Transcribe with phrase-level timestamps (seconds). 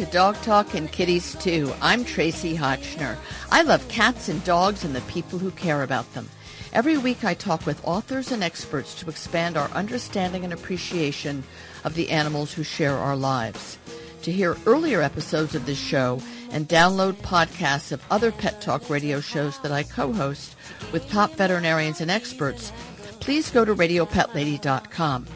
[0.00, 1.70] To Dog Talk and Kitties Too.
[1.82, 3.18] I'm Tracie Hotchner.
[3.50, 6.26] I love cats and dogs and the people who care about them.
[6.72, 11.44] Every week I talk with authors and experts to expand our understanding and appreciation
[11.84, 13.76] of the animals who share our lives.
[14.22, 19.20] To hear earlier episodes of this show and download podcasts of other Pet Talk radio
[19.20, 20.56] shows that I co-host
[20.92, 22.72] with top veterinarians and experts,
[23.20, 25.26] please go to radiopetlady.com.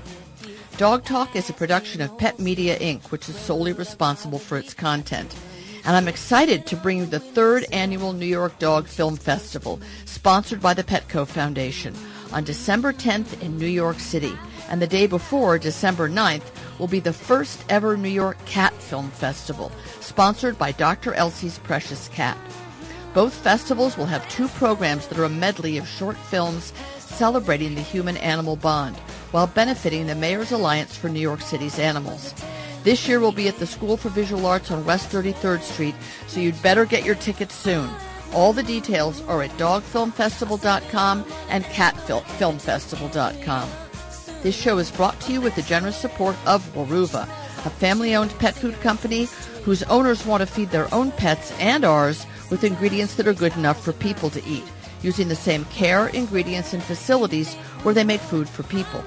[0.77, 4.75] Dog Talk is a production of Pet Media Inc., which is solely responsible for its
[4.75, 5.33] content.
[5.85, 10.61] And I'm excited to bring you the third annual New York Dog Film Festival, sponsored
[10.61, 11.95] by the Petco Foundation,
[12.33, 14.37] on December 10th in New York City.
[14.69, 16.51] And the day before, December 9th,
[16.81, 21.15] will be the first ever New York Cat Film Festival, sponsored by Dr.
[21.15, 22.37] Elsey's Precious Cat.
[23.15, 27.81] Both festivals will have two programs that are a medley of short films celebrating the
[27.81, 28.97] human-animal bond
[29.35, 32.33] while benefiting the Mayor's Alliance for New York City's animals.
[32.85, 35.97] This year will be at the School for Visual Arts on West 33rd Street,
[36.29, 37.91] so you'd better get your tickets soon.
[38.33, 43.69] All the details are at dogfilmfestival.com and catfilmfestival.com.
[44.45, 48.55] This show is brought to you with the generous support of Weruva, a family-owned pet
[48.55, 49.25] food company
[49.65, 53.57] whose owners want to feed their own pets and ours with ingredients that are good
[53.57, 54.63] enough for people to eat,
[55.03, 59.03] using the same care, ingredients, and facilities where they make food for people.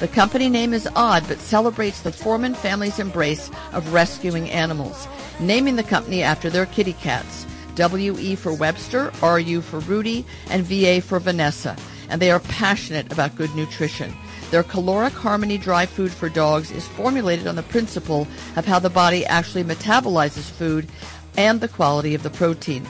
[0.00, 5.06] The company name is odd, but celebrates the Forman family's embrace of rescuing animals,
[5.38, 7.46] naming the company after their kitty cats.
[7.74, 11.76] W-E for Webster, R-U for Rudy, and V-A for Vanessa.
[12.08, 14.14] And they are passionate about good nutrition.
[14.50, 18.88] Their caloric harmony dry food for dogs is formulated on the principle of how the
[18.88, 20.88] body actually metabolizes food
[21.36, 22.86] and the quality of the protein.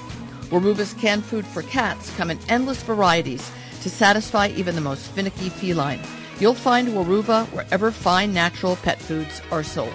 [0.50, 3.50] Weruva's canned food for cats come in endless varieties
[3.82, 6.00] to satisfy even the most finicky feline.
[6.41, 9.93] You'll find Weruva wherever fine natural pet foods are sold.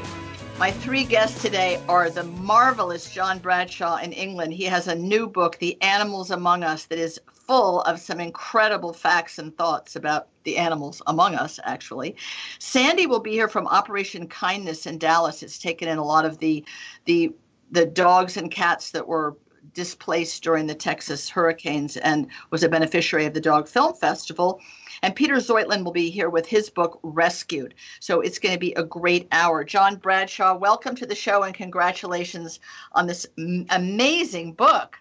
[0.59, 4.53] My three guests today are the marvelous John Bradshaw in England.
[4.53, 8.94] He has a new book, The Animals Among Us, that is full of some incredible
[8.94, 12.16] facts and thoughts about the animals among us, actually.
[12.59, 15.41] Sandy will be here from Operation Kindness in Dallas.
[15.41, 16.63] It's taken in a lot of the
[17.05, 17.34] the
[17.72, 19.35] the dogs and cats that were
[19.73, 24.61] displaced during the Texas hurricanes and was a beneficiary of the Dog Film Festival.
[25.01, 27.73] And Peter Zheutlin will be here with his book, Rescued.
[28.00, 29.63] So it's going to be a great hour.
[29.63, 32.59] John Bradshaw, welcome to the show and congratulations
[32.94, 33.25] on this
[33.69, 34.97] amazing book.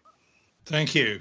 [0.67, 1.21] Thank you.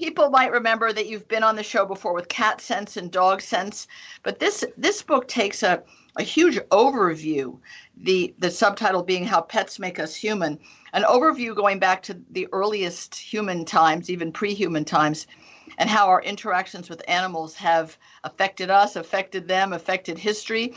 [0.00, 3.40] People might remember that you've been on the show before with Cat Sense and Dog
[3.40, 3.86] Sense,
[4.24, 5.82] but this this book takes a,
[6.16, 7.58] a huge overview,
[7.96, 10.58] the the subtitle being How Pets Make Us Human,
[10.94, 15.28] an overview going back to the earliest human times, even pre-human times,
[15.78, 20.74] and how our interactions with animals have affected us, affected them, affected history.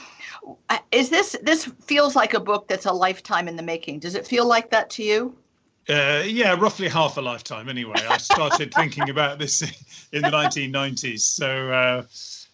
[0.92, 4.00] Is this this feels like a book that's a lifetime in the making?
[4.00, 5.36] Does it feel like that to you?
[5.90, 7.70] Uh, yeah, roughly half a lifetime.
[7.70, 9.62] Anyway, I started thinking about this
[10.12, 11.22] in the 1990s.
[11.22, 12.04] So uh,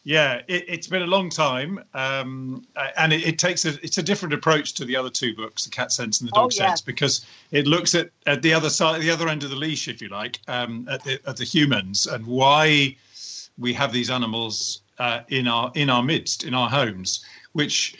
[0.05, 2.65] yeah, it, has been a long time, um,
[2.97, 5.69] and it, it, takes a it's a different approach to the other two books, the
[5.69, 6.67] Cat Sense and the Dog oh, yeah.
[6.67, 9.87] Sense, because it looks at at the other side, the other end of the leash,
[9.87, 12.95] if you like, um, at the at the humans and why
[13.57, 17.95] we have these animals uh, in our in our midst, in our homes, which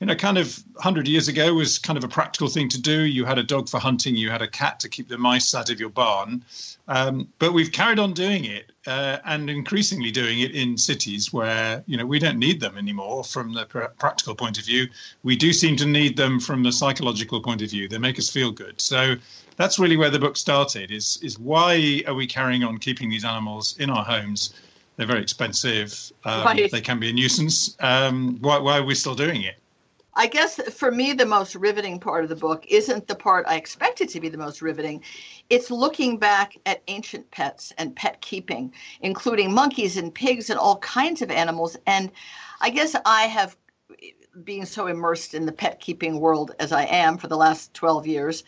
[0.00, 3.04] you know, kind of 100 years ago was kind of a practical thing to do.
[3.04, 5.70] You had a dog for hunting, you had a cat to keep the mice out
[5.70, 6.44] of your barn.
[6.86, 11.82] Um, but we've carried on doing it uh, and increasingly doing it in cities where,
[11.86, 14.86] you know, we don't need them anymore from the pr- practical point of view.
[15.22, 17.88] We do seem to need them from the psychological point of view.
[17.88, 18.78] They make us feel good.
[18.80, 19.14] So
[19.56, 23.24] that's really where the book started is, is why are we carrying on keeping these
[23.24, 24.52] animals in our homes?
[24.96, 26.12] They're very expensive.
[26.24, 26.70] Um, right.
[26.70, 27.76] They can be a nuisance.
[27.80, 29.56] Um, why, why are we still doing it?
[30.18, 33.56] I guess for me, the most riveting part of the book isn't the part I
[33.56, 35.02] expected to be the most riveting.
[35.50, 40.78] It's looking back at ancient pets and pet keeping, including monkeys and pigs and all
[40.78, 41.76] kinds of animals.
[41.86, 42.10] And
[42.62, 43.56] I guess I have,
[44.42, 48.06] being so immersed in the pet keeping world as I am for the last 12
[48.06, 48.44] years,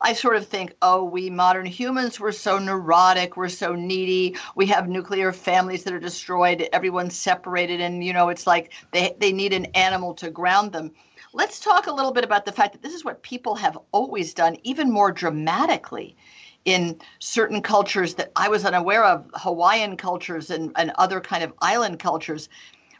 [0.00, 4.66] I sort of think, oh, we modern humans, we're so neurotic, we're so needy, we
[4.66, 9.32] have nuclear families that are destroyed, everyone's separated, and you know, it's like they, they
[9.32, 10.92] need an animal to ground them.
[11.32, 14.32] Let's talk a little bit about the fact that this is what people have always
[14.32, 16.16] done, even more dramatically
[16.64, 21.52] in certain cultures that I was unaware of, Hawaiian cultures and, and other kind of
[21.62, 22.48] island cultures.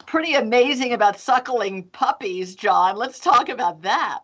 [0.06, 2.96] Pretty amazing about suckling puppies, John.
[2.96, 4.20] Let's talk about that.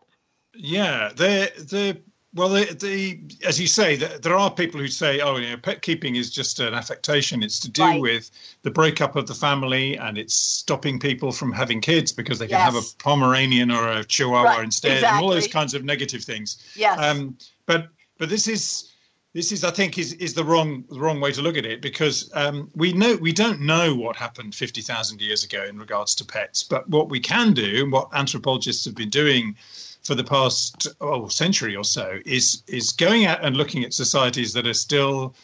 [0.54, 2.00] Yeah, the the
[2.34, 5.56] well, the, the, as you say, the, there are people who say, "Oh, you know,
[5.58, 7.43] pet keeping is just an affectation.
[7.43, 8.00] It's to do right.
[8.00, 8.31] with
[8.62, 12.58] the breakup of the family, and it's stopping people from having kids because they can
[12.58, 12.73] yes.
[12.73, 14.64] have a Pomeranian or a Chihuahua right.
[14.64, 15.17] instead, exactly.
[15.17, 16.99] and all those kinds of negative things." Yes.
[16.99, 17.37] Um,
[17.67, 17.88] but
[18.19, 18.93] but this is
[19.34, 21.82] this is, I think, is is the wrong the wrong way to look at it
[21.82, 26.14] because um, we know we don't know what happened fifty thousand years ago in regards
[26.17, 29.56] to pets, but what we can do, and what anthropologists have been doing
[30.02, 34.52] for the past oh, century or so is is going out and looking at societies
[34.52, 35.34] that are still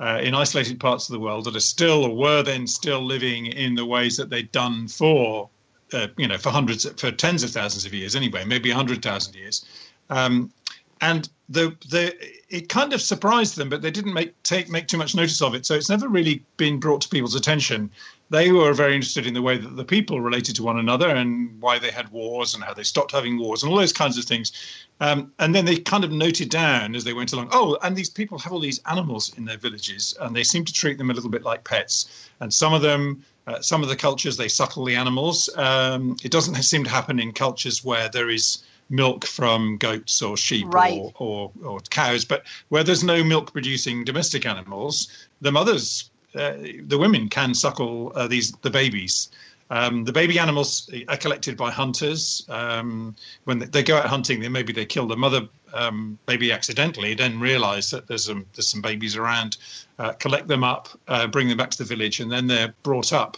[0.00, 3.46] uh, in isolated parts of the world that are still or were then still living
[3.46, 5.48] in the ways that they'd done for
[5.92, 9.02] uh, you know for hundreds for tens of thousands of years anyway maybe a hundred
[9.02, 9.64] thousand years.
[10.08, 10.52] Um,
[11.00, 12.14] and the the
[12.48, 15.54] it kind of surprised them, but they didn't make take make too much notice of
[15.54, 15.66] it.
[15.66, 17.90] So it's never really been brought to people's attention.
[18.30, 21.60] They were very interested in the way that the people related to one another and
[21.60, 24.24] why they had wars and how they stopped having wars and all those kinds of
[24.24, 24.52] things.
[25.00, 27.48] Um, and then they kind of noted down as they went along.
[27.50, 30.72] Oh, and these people have all these animals in their villages, and they seem to
[30.72, 32.28] treat them a little bit like pets.
[32.38, 35.48] And some of them uh, some of the cultures they suckle the animals.
[35.56, 40.36] Um, it doesn't seem to happen in cultures where there is milk from goats or
[40.36, 40.98] sheep right.
[40.98, 45.08] or, or, or, cows, but where there's no milk producing domestic animals,
[45.40, 46.54] the mothers, uh,
[46.86, 49.30] the women can suckle uh, these the babies.
[49.70, 52.44] Um, the baby animals are collected by hunters.
[52.48, 53.14] Um,
[53.44, 57.38] when they go out hunting, then maybe they kill the mother um, baby accidentally, then
[57.38, 59.58] realize that there's some there's some babies around,
[60.00, 63.12] uh, collect them up, uh, bring them back to the village, and then they're brought
[63.12, 63.36] up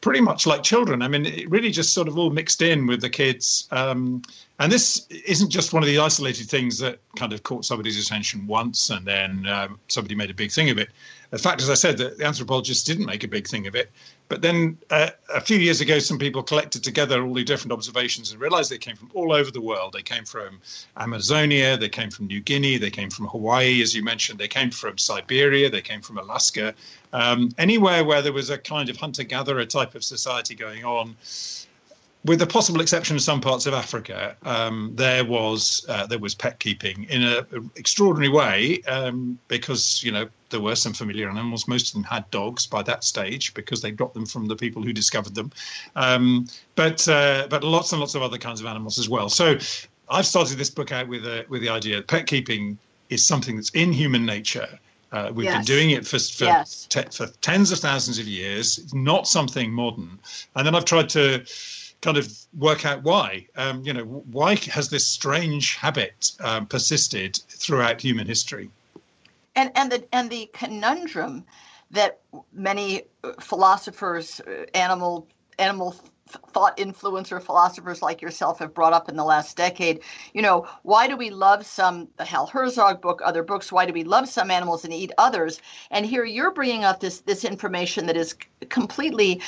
[0.00, 1.02] pretty much like children.
[1.02, 3.68] I mean, it really just sort of all mixed in with the kids.
[3.70, 4.22] Um,
[4.60, 8.46] and this isn't just one of the isolated things that kind of caught somebody's attention
[8.46, 10.90] once and then um, somebody made a big thing of it.
[11.30, 13.90] The fact, as I said, that the anthropologists didn't make a big thing of it.
[14.28, 18.32] But then uh, a few years ago, some people collected together all the different observations
[18.32, 19.94] and realized they came from all over the world.
[19.94, 20.60] They came from
[20.94, 24.70] Amazonia, they came from New Guinea, they came from Hawaii, as you mentioned, they came
[24.70, 26.74] from Siberia, they came from Alaska.
[27.14, 31.16] Um, anywhere where there was a kind of hunter gatherer type of society going on
[32.24, 36.34] with the possible exception of some parts of Africa, um, there was uh, there was
[36.34, 41.66] pet keeping in an extraordinary way um, because you know there were some familiar animals.
[41.66, 44.82] Most of them had dogs by that stage because they got them from the people
[44.82, 45.50] who discovered them,
[45.96, 46.46] um,
[46.76, 49.30] but uh, but lots and lots of other kinds of animals as well.
[49.30, 49.56] So
[50.10, 52.78] I've started this book out with a, with the idea that pet keeping
[53.08, 54.78] is something that's in human nature.
[55.12, 55.56] Uh, we've yes.
[55.56, 56.86] been doing it for for, yes.
[56.90, 58.78] te- for tens of thousands of years.
[58.78, 60.18] It's not something modern,
[60.54, 61.44] and then I've tried to
[62.00, 63.46] kind of work out why.
[63.56, 68.70] Um, you know, why has this strange habit um, persisted throughout human history?
[69.56, 71.44] And and the and the conundrum
[71.90, 72.20] that
[72.52, 73.02] many
[73.40, 75.26] philosophers, uh, animal
[75.58, 75.94] animal
[76.52, 80.00] thought influencer philosophers like yourself have brought up in the last decade.
[80.32, 83.92] You know, why do we love some, the Hal Herzog book, other books, why do
[83.92, 85.60] we love some animals and eat others?
[85.90, 88.36] And here you're bringing up this, this information that is
[88.68, 89.42] completely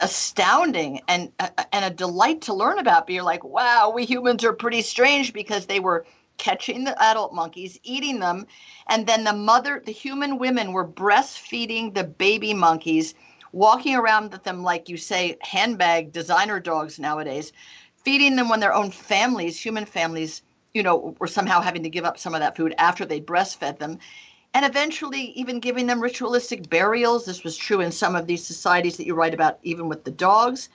[0.00, 3.06] astounding and uh, and a delight to learn about.
[3.06, 6.04] But you're like, wow, we humans are pretty strange because they were
[6.36, 8.46] catching the adult monkeys, eating them,
[8.88, 13.14] and then the mother, the human women were breastfeeding the baby monkeys,
[13.52, 17.52] walking around with them like you say, handbag designer dogs nowadays,
[18.04, 20.42] feeding them when their own families, human families,
[20.72, 23.78] you know, were somehow having to give up some of that food after they breastfed
[23.78, 23.98] them
[24.54, 27.26] and eventually even giving them ritualistic burials.
[27.26, 30.12] This was true in some of these societies that you write about, even with the
[30.12, 30.68] dogs.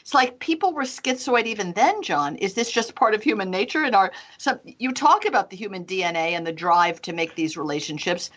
[0.00, 2.36] It's like people were schizoid even then, John.
[2.36, 3.84] Is this just part of human nature?
[3.84, 7.56] And our so you talk about the human DNA and the drive to make these
[7.56, 8.30] relationships.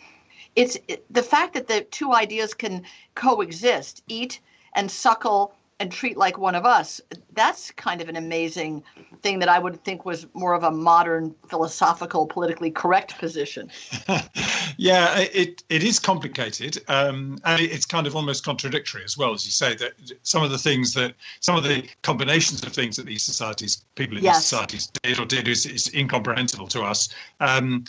[0.56, 2.84] It's it, the fact that the two ideas can
[3.16, 4.40] coexist: eat
[4.74, 7.00] and suckle and treat like one of us.
[7.34, 8.84] That's kind of an amazing
[9.22, 13.70] thing that I would think was more of a modern philosophical, politically correct position.
[14.78, 16.84] yeah, it, it is complicated.
[16.88, 19.94] Um, and it's kind of almost contradictory as well, as you say, that
[20.24, 24.18] some of the things that, some of the combinations of things that these societies, people
[24.18, 24.38] in yes.
[24.38, 27.10] these societies did or did is, is incomprehensible to us.
[27.40, 27.86] Um,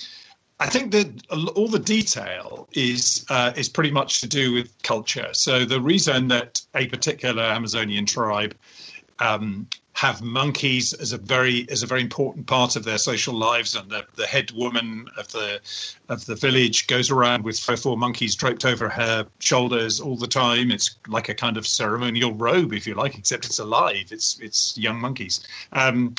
[0.60, 5.28] I think that all the detail is uh, is pretty much to do with culture.
[5.32, 8.56] So the reason that a particular Amazonian tribe
[9.20, 13.76] um, have monkeys as a very as a very important part of their social lives,
[13.76, 15.60] and the, the head woman of the
[16.08, 20.16] of the village goes around with three or four monkeys draped over her shoulders all
[20.16, 20.72] the time.
[20.72, 24.06] It's like a kind of ceremonial robe, if you like, except it's alive.
[24.10, 25.40] It's it's young monkeys.
[25.72, 26.14] Um,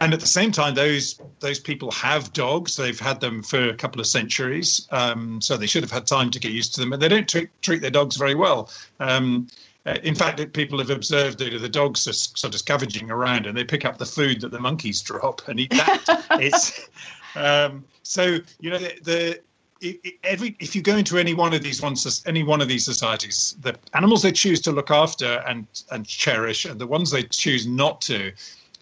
[0.00, 2.76] and at the same time, those those people have dogs.
[2.76, 6.30] They've had them for a couple of centuries, um, so they should have had time
[6.30, 6.92] to get used to them.
[6.92, 8.70] And they don't treat, treat their dogs very well.
[9.00, 9.48] Um,
[9.86, 13.46] uh, in fact, it, people have observed that the dogs are sort of scavenging around
[13.46, 16.26] and they pick up the food that the monkeys drop and eat that.
[16.32, 16.88] it's
[17.34, 19.40] um, so you know the, the
[19.80, 22.68] it, it, every if you go into any one of these ones any one of
[22.68, 27.10] these societies the animals they choose to look after and and cherish and the ones
[27.10, 28.32] they choose not to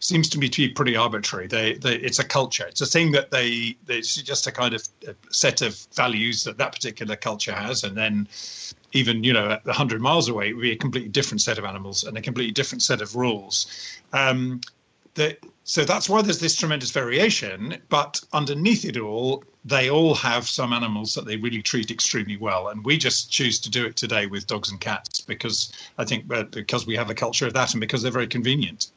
[0.01, 3.13] seems to me to be pretty arbitrary they, they it's a culture it's a thing
[3.13, 4.87] that they it's just a kind of
[5.31, 8.29] set of values that that particular culture has and then
[8.93, 11.65] even you know a 100 miles away it would be a completely different set of
[11.65, 13.67] animals and a completely different set of rules
[14.13, 14.61] um,
[15.15, 15.39] that
[15.69, 17.79] so that's why there's this tremendous variation.
[17.89, 22.69] But underneath it all, they all have some animals that they really treat extremely well,
[22.69, 26.33] and we just choose to do it today with dogs and cats because I think
[26.33, 28.93] uh, because we have a culture of that, and because they're very convenient.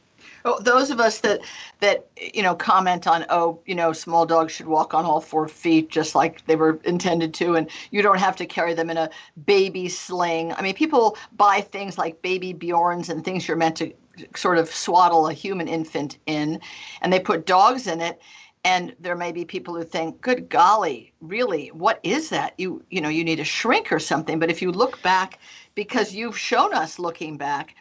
[0.46, 1.41] Oh, those of us that
[1.79, 5.48] that you know comment on oh you know small dogs should walk on all four
[5.48, 8.98] feet just like they were intended to and you don't have to carry them in
[8.98, 9.10] a
[9.46, 13.93] baby sling i mean people buy things like baby bjorns and things you're meant to
[14.36, 16.60] sort of swaddle a human infant in,
[17.01, 18.22] and they put dogs in it.
[18.65, 21.67] And there may be people who think, "Good golly, really?
[21.69, 22.53] What is that?
[22.58, 25.39] You you know you need a shrink or something." But if you look back,
[25.75, 27.75] because you've shown us looking back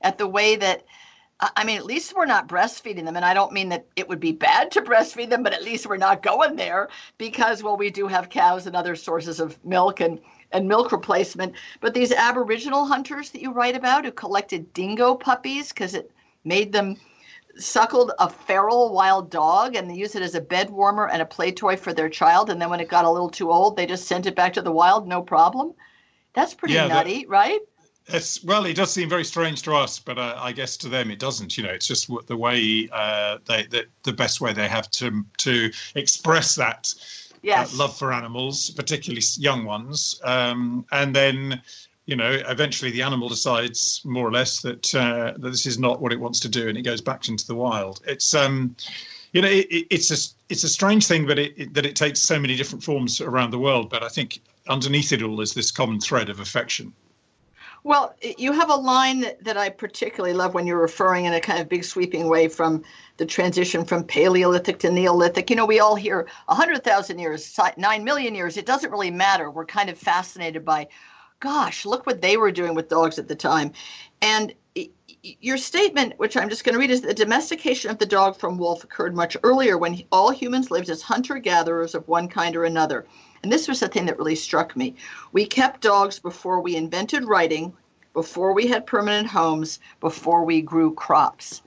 [0.00, 0.84] at the way that
[1.56, 3.16] I mean, at least we're not breastfeeding them.
[3.16, 5.86] And I don't mean that it would be bad to breastfeed them, but at least
[5.86, 10.00] we're not going there because, well, we do have cows and other sources of milk
[10.00, 10.20] and
[10.52, 11.54] and milk replacement.
[11.80, 16.10] But these Aboriginal hunters that you write about who collected dingo puppies because it
[16.44, 16.96] made them
[17.56, 21.26] suckled a feral wild dog and they used it as a bed warmer and a
[21.26, 22.50] play toy for their child.
[22.50, 24.62] And then when it got a little too old, they just sent it back to
[24.62, 25.74] the wild, no problem.
[26.34, 27.60] That's pretty yeah, nutty, that, right?
[28.08, 31.10] It's well, it does seem very strange to us, but uh, I guess to them
[31.10, 31.56] it doesn't.
[31.56, 35.24] You know, it's just the way uh, they the, the best way they have to
[35.38, 36.92] to express that
[37.42, 37.74] yes.
[37.74, 40.20] uh, love for animals, particularly young ones.
[40.24, 41.60] Um, and then,
[42.06, 46.00] you know, eventually the animal decides more or less that uh, that this is not
[46.00, 48.00] what it wants to do, and it goes back into the wild.
[48.06, 48.74] It's um,
[49.32, 52.20] you know, it, it's a it's a strange thing, but it, it, that it takes
[52.20, 53.90] so many different forms around the world.
[53.90, 56.92] But I think underneath it all is this common thread of affection.
[57.84, 61.60] Well, you have a line that, I particularly love when you're referring in a kind
[61.60, 62.84] of big sweeping way from
[63.16, 65.50] the transition from Paleolithic to Neolithic.
[65.50, 68.56] You know, we all hear 100,000 years, 9 million years.
[68.56, 69.50] It doesn't really matter.
[69.50, 70.86] We're kind of fascinated by,
[71.40, 73.72] gosh, look what they were doing with dogs at the time.
[74.20, 74.54] And
[75.22, 78.58] your statement, which I'm just going to read, is the domestication of the dog from
[78.58, 82.64] wolf occurred much earlier when all humans lived as hunter gatherers of one kind or
[82.64, 83.06] another.
[83.42, 84.94] And this was the thing that really struck me.
[85.32, 87.72] We kept dogs before we invented writing,
[88.12, 91.62] before we had permanent homes, before we grew crops.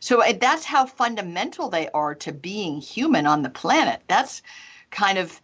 [0.00, 4.00] So that's how fundamental they are to being human on the planet.
[4.08, 4.42] That's
[4.90, 5.40] kind of,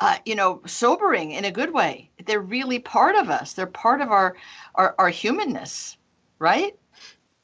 [0.00, 2.10] uh, you know, sobering in a good way.
[2.26, 3.52] They're really part of us.
[3.52, 4.36] They're part of our
[4.74, 5.96] our, our humanness,
[6.40, 6.76] right?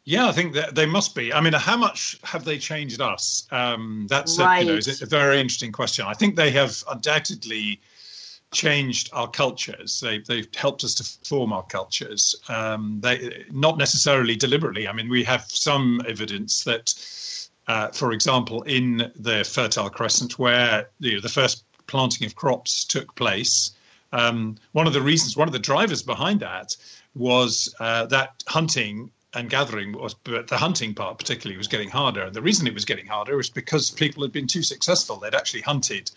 [0.08, 1.34] Yeah, I think that they must be.
[1.34, 3.46] I mean, how much have they changed us?
[3.50, 4.60] Um, that's right.
[4.60, 6.06] a, you know, a very interesting question.
[6.08, 7.82] I think they have undoubtedly
[8.50, 10.00] changed our cultures.
[10.00, 12.34] They, they've helped us to form our cultures.
[12.48, 14.88] Um, they not necessarily deliberately.
[14.88, 16.94] I mean, we have some evidence that,
[17.66, 22.86] uh, for example, in the Fertile Crescent, where you know, the first planting of crops
[22.86, 23.72] took place,
[24.14, 26.74] um, one of the reasons, one of the drivers behind that
[27.14, 32.22] was uh, that hunting and gathering was, but the hunting part particularly was getting harder.
[32.22, 35.16] And the reason it was getting harder was because people had been too successful.
[35.16, 36.10] They'd actually hunted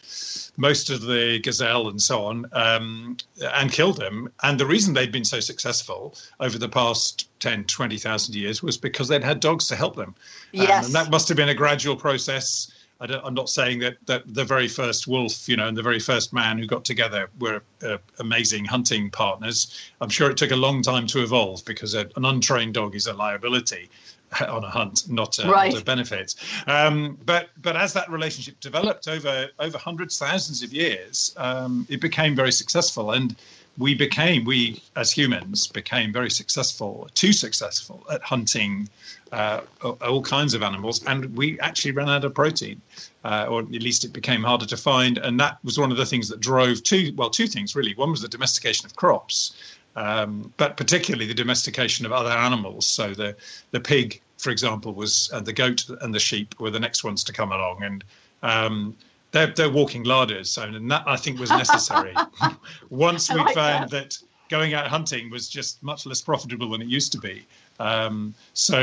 [0.55, 4.31] most of the gazelle and so on um, and killed them.
[4.41, 9.09] And the reason they'd been so successful over the past 10, 20,000 years was because
[9.09, 10.15] they'd had dogs to help them.
[10.53, 10.69] Yes.
[10.69, 14.31] Um, and that must have been a gradual process I am not saying that, that
[14.31, 17.63] the very first wolf, you know, and the very first man who got together were
[17.83, 19.91] uh, amazing hunting partners.
[20.01, 23.07] I'm sure it took a long time to evolve because a, an untrained dog is
[23.07, 23.89] a liability
[24.47, 25.73] on a hunt, not a, right.
[25.73, 26.35] not a benefit.
[26.67, 32.01] Um, but but as that relationship developed over over hundreds, thousands of years, um, it
[32.01, 33.35] became very successful and
[33.77, 38.89] we became, we as humans became very successful, too successful at hunting
[39.31, 39.61] uh,
[40.01, 42.81] all kinds of animals, and we actually ran out of protein,
[43.23, 45.17] uh, or at least it became harder to find.
[45.17, 47.95] And that was one of the things that drove two, well, two things really.
[47.95, 49.55] One was the domestication of crops,
[49.95, 52.87] um, but particularly the domestication of other animals.
[52.87, 53.35] So the
[53.71, 57.23] the pig, for example, was and the goat and the sheep were the next ones
[57.25, 58.03] to come along, and
[58.43, 58.95] um,
[59.31, 62.13] they're they're walking larders, So, and that I think was necessary.
[62.89, 64.11] Once we like found that.
[64.11, 64.17] that.
[64.49, 67.45] going out hunting was just much less profitable than it used to be,
[67.79, 68.81] um, so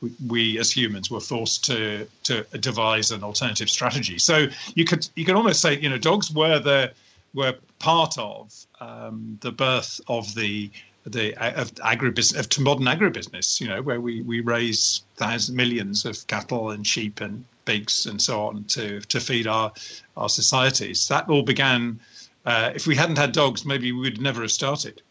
[0.00, 4.18] we, we, as humans, were forced to to devise an alternative strategy.
[4.18, 6.92] So you could you could almost say, you know, dogs were the
[7.34, 10.70] were part of um, the birth of the
[11.06, 13.60] the of agribusiness of to modern agribusiness.
[13.60, 18.20] You know, where we we raise thousands, millions of cattle and sheep and pigs and
[18.20, 19.72] so on to to feed our
[20.16, 21.08] our societies.
[21.08, 22.00] That all began.
[22.46, 25.02] Uh, if we hadn't had dogs, maybe we would never have started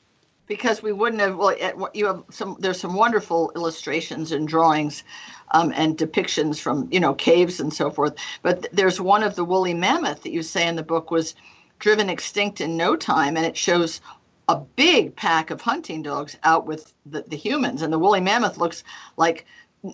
[0.47, 1.55] because we wouldn't have well
[1.93, 5.03] you have some there's some wonderful illustrations and drawings
[5.51, 9.45] um, and depictions from you know caves and so forth but there's one of the
[9.45, 11.35] woolly mammoth that you say in the book was
[11.79, 14.01] driven extinct in no time and it shows
[14.47, 18.57] a big pack of hunting dogs out with the, the humans and the woolly mammoth
[18.57, 18.83] looks
[19.17, 19.45] like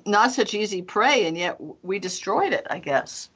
[0.05, 3.29] not such easy prey and yet we destroyed it i guess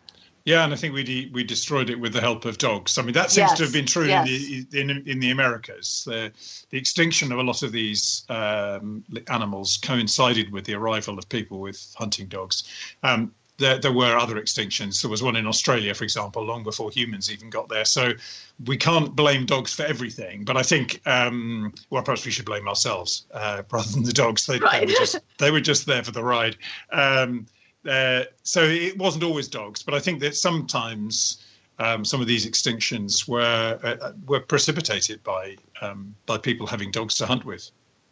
[0.48, 2.98] yeah, and I think we de- we destroyed it with the help of dogs.
[2.98, 4.30] I mean, that seems yes, to have been true yes.
[4.30, 6.06] in the in, in the Americas.
[6.06, 6.32] The
[6.70, 11.60] the extinction of a lot of these um, animals coincided with the arrival of people
[11.60, 12.64] with hunting dogs.
[13.04, 15.02] Um, there, there were other extinctions.
[15.02, 17.86] There was one in Australia, for example, long before humans even got there.
[17.86, 18.14] So
[18.66, 20.44] we can't blame dogs for everything.
[20.44, 24.46] But I think, um, well, perhaps we should blame ourselves uh, rather than the dogs.
[24.46, 24.82] They, right.
[24.82, 26.58] they, were just, they were just there for the ride.
[26.92, 27.48] Um,
[27.88, 31.44] uh, so it wasn't always dogs, but I think that sometimes
[31.80, 37.16] um, some of these extinctions were uh, were precipitated by um, by people having dogs
[37.16, 37.70] to hunt with,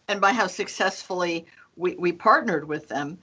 [0.08, 3.18] and by how successfully we, we partnered with them.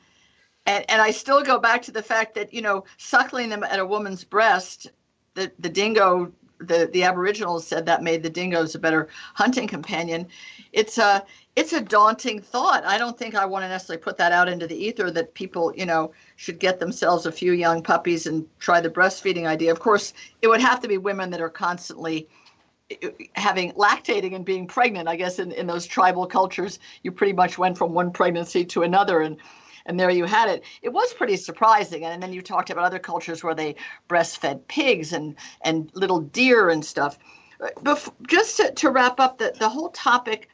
[0.67, 3.79] And, and I still go back to the fact that you know suckling them at
[3.79, 4.91] a woman's breast,
[5.35, 6.33] the the dingo
[6.67, 10.29] the the aboriginals said that made the dingoes a better hunting companion.
[10.73, 11.25] It's a
[11.57, 12.85] it's a daunting thought.
[12.85, 15.73] I don't think i want to necessarily put that out into the ether that people
[15.77, 19.73] you know should get themselves a few young puppies and try the breastfeeding idea.
[19.73, 22.29] Of course it would have to be women that are constantly
[23.35, 26.79] having lactating and being pregnant i guess in, in those tribal cultures.
[27.03, 29.21] You pretty much went from one pregnancy to another.
[29.21, 29.39] And
[29.87, 30.65] and there you had it.
[30.83, 32.05] It was pretty surprising.
[32.05, 33.77] And then you talked about other cultures where they
[34.09, 37.19] breastfed pigs and and little deer and stuff.
[37.83, 40.49] But just to, to wrap up the, the whole topic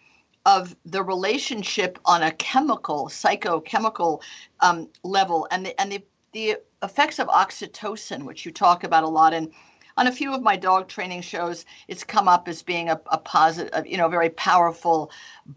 [0.45, 4.23] of the relationship on a chemical, psychochemical
[4.61, 9.09] um, level, and the and the the effects of oxytocin, which you talk about a
[9.09, 9.53] lot, and
[9.99, 13.19] on a few of my dog training shows, it's come up as being a, a
[13.19, 15.11] positive, you know, very powerful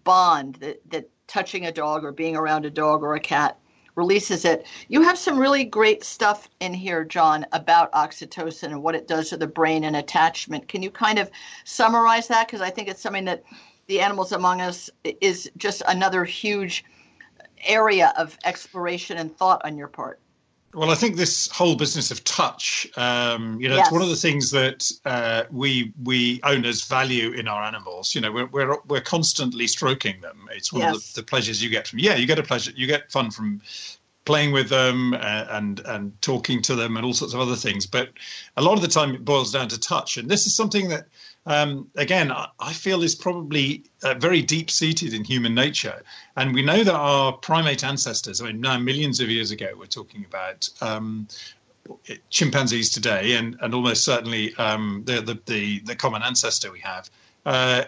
[0.04, 3.60] bond that, that touching a dog or being around a dog or a cat
[3.96, 4.66] releases it.
[4.88, 9.30] You have some really great stuff in here, John, about oxytocin and what it does
[9.30, 10.68] to the brain and attachment.
[10.68, 11.30] Can you kind of
[11.66, 12.48] summarize that?
[12.48, 13.44] Because I think it's something that
[13.88, 16.86] the animals among us is just another huge
[17.64, 20.20] area of exploration and thought on your part.
[20.74, 23.88] Well, I think this whole business of touch, um, you know, yes.
[23.88, 28.16] it's one of the things that uh, we we owners value in our animals.
[28.16, 30.48] You know, we're we're, we're constantly stroking them.
[30.52, 30.96] It's one yes.
[30.96, 32.00] of the, the, pleasures you get from.
[32.00, 32.72] Yeah, you get a pleasure.
[32.76, 33.62] You get fun from
[34.24, 37.56] playing with them and, uh, and and talking to them and all sorts of other
[37.56, 37.86] things.
[37.86, 38.10] But
[38.56, 40.18] a lot of the time, it boils down to touch.
[40.18, 41.08] And this is something that
[41.46, 46.04] um, again, I feel is probably uh, very deep seated in human nature.
[46.36, 49.88] And we know that our primate ancestors, I mean, now millions of years ago, we're
[49.88, 51.28] talking about um,
[52.30, 57.10] chimpanzees today, and, and almost certainly um, the, the, the, the, common ancestor we have.
[57.46, 57.86] Uh,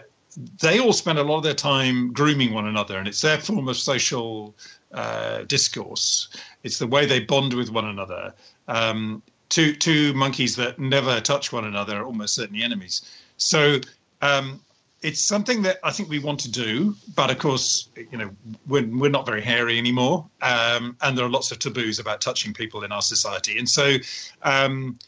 [0.60, 3.68] they all spend a lot of their time grooming one another, and it's their form
[3.68, 4.54] of social
[4.92, 6.28] uh, discourse.
[6.64, 8.34] It's the way they bond with one another.
[8.66, 13.02] Um, two two monkeys that never touch one another are almost certainly enemies.
[13.44, 13.78] So
[14.22, 14.60] um,
[15.02, 18.30] it's something that I think we want to do, but of course, you know,
[18.66, 22.54] we're, we're not very hairy anymore, um, and there are lots of taboos about touching
[22.54, 23.96] people in our society, and so
[24.42, 24.98] um,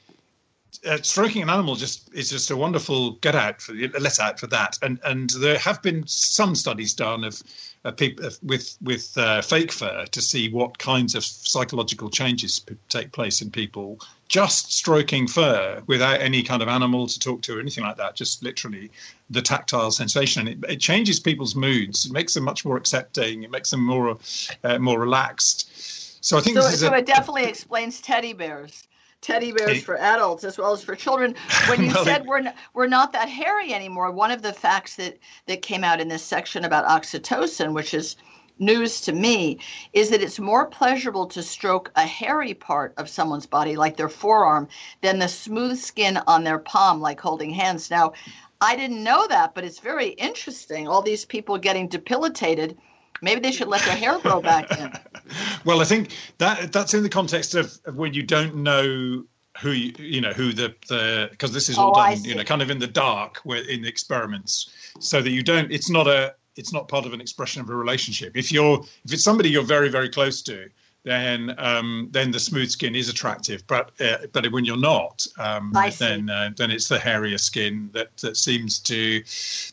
[0.85, 4.47] uh, stroking an animal just is just a wonderful get out for let out for
[4.49, 7.43] that, and and there have been some studies done of
[7.85, 13.12] uh, people with with uh, fake fur to see what kinds of psychological changes take
[13.12, 17.61] place in people just stroking fur without any kind of animal to talk to or
[17.61, 18.91] anything like that, just literally
[19.31, 20.49] the tactile sensation.
[20.49, 22.07] And it, it changes people's moods.
[22.07, 23.45] It makes them much more accepting.
[23.45, 24.19] It makes them more
[24.65, 26.25] uh, more relaxed.
[26.25, 26.69] So I think so.
[26.71, 28.89] so a, it definitely explains teddy bears.
[29.27, 31.35] Teddy bears for adults as well as for children.
[31.69, 34.95] When you well, said we're not, we're not that hairy anymore, one of the facts
[34.97, 38.15] that that came out in this section about oxytocin, which is
[38.61, 39.59] news to me
[39.93, 44.09] is that it's more pleasurable to stroke a hairy part of someone's body, like their
[44.09, 44.69] forearm,
[45.03, 47.91] than the smooth skin on their palm, like holding hands.
[47.91, 48.12] Now,
[48.61, 50.87] I didn't know that, but it's very interesting.
[50.87, 52.79] All these people getting debilitated.
[53.22, 54.92] Maybe they should let their hair grow back in.
[55.64, 59.24] well, I think that that's in the context of, of when you don't know
[59.61, 62.44] who you, you know who the the because this is all oh, done you know
[62.44, 66.07] kind of in the dark where in the experiments so that you don't it's not
[66.07, 68.37] a it's not part of an expression of a relationship.
[68.37, 70.68] If you're if it's somebody you're very very close to,
[71.07, 73.64] then um, then the smooth skin is attractive.
[73.69, 78.14] But uh, but when you're not, um, then uh, then it's the hairier skin that,
[78.16, 79.23] that seems to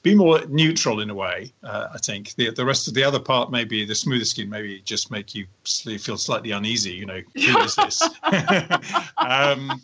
[0.03, 1.51] be more neutral in a way.
[1.63, 4.81] Uh, I think the the rest of the other part, maybe the smoother skin, maybe
[4.85, 6.91] just make you feel slightly uneasy.
[6.91, 8.03] You know, who is this?
[9.17, 9.81] um,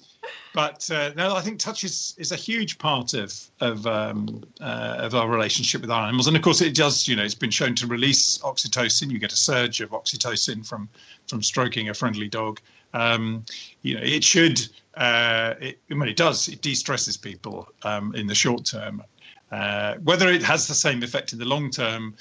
[0.54, 4.96] but uh, no, I think touch is, is a huge part of of um, uh,
[5.00, 7.08] of our relationship with our animals, and of course it does.
[7.08, 9.12] You know, it's been shown to release oxytocin.
[9.12, 10.90] You get a surge of oxytocin from
[11.28, 12.60] from stroking a friendly dog.
[12.94, 13.46] Um,
[13.82, 14.60] you know, it should.
[14.96, 16.48] Uh, it, I mean, it does.
[16.50, 19.04] It de-stresses people um, in the short term,
[19.52, 22.16] uh, whether it has the same effect in the long term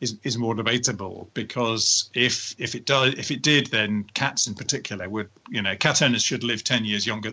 [0.00, 4.54] is, is more debatable because if if it does if it did then cats in
[4.54, 7.32] particular would you know cat owners should live 10 years younger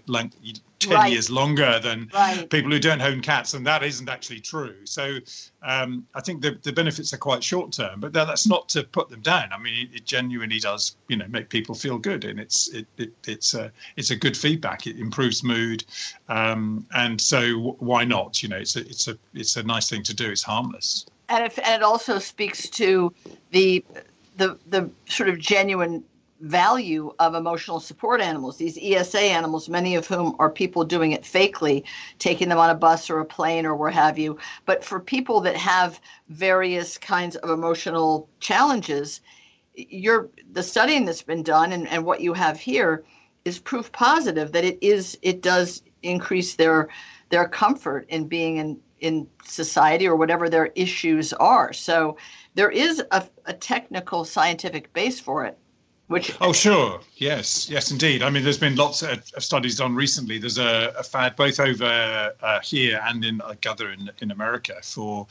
[0.82, 1.12] 10 right.
[1.12, 2.50] years longer than right.
[2.50, 4.76] people who don't own cats, and that isn't actually true.
[4.86, 5.18] So
[5.62, 9.10] um, I think the, the benefits are quite short term, but that's not to put
[9.10, 9.50] them down.
[9.52, 12.88] I mean, it, it genuinely does, you know, make people feel good, and it's it,
[12.98, 14.88] it it's a it's a good feedback.
[14.88, 15.84] It improves mood,
[16.30, 18.42] um, and so why not?
[18.42, 20.30] You know, it's a it's a it's a nice thing to do.
[20.30, 23.14] It's harmless, and, if, and it also speaks to
[23.52, 23.84] the
[24.38, 26.04] the the sort of genuine
[26.42, 31.24] value of emotional support animals, these ESA animals, many of whom are people doing it
[31.24, 31.84] fakely,
[32.20, 34.38] taking them on a bus or a plane or where have you.
[34.66, 39.22] But for people that have various kinds of emotional challenges,
[39.76, 43.04] your the studying that's been done and, and what you have here
[43.46, 46.90] is proof positive that it is it does increase their
[47.30, 51.74] their comfort in being in in society or whatever their issues are.
[51.74, 52.18] So
[52.54, 55.58] there is a, a technical scientific base for it.
[56.12, 57.00] Which oh sure.
[57.16, 57.70] Yes.
[57.70, 58.22] Yes indeed.
[58.22, 60.40] I mean there's been lots of, studies done recently.
[60.40, 64.76] There's a, a fad both over uh, here and in I gather in, in America
[64.84, 65.26] for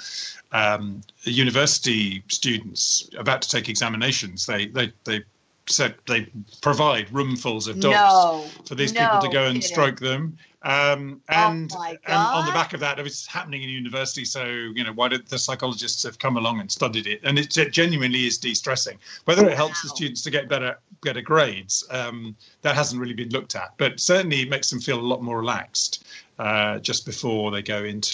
[0.53, 4.47] um, university students about to take examinations.
[4.47, 5.23] They they they
[5.69, 6.29] said they
[6.63, 11.23] provide roomfuls of dogs no, for these no, people to go and stroke them um,
[11.31, 14.25] oh and, oh and on the back of that, it was happening in university.
[14.25, 17.21] So, you know, why did the psychologists have come along and studied it?
[17.25, 18.99] And it, it genuinely is de-stressing.
[19.25, 19.89] Whether it helps wow.
[19.89, 23.73] the students to get better better grades, um, that hasn't really been looked at.
[23.79, 26.05] But certainly, it makes them feel a lot more relaxed
[26.41, 28.13] uh, just before they go into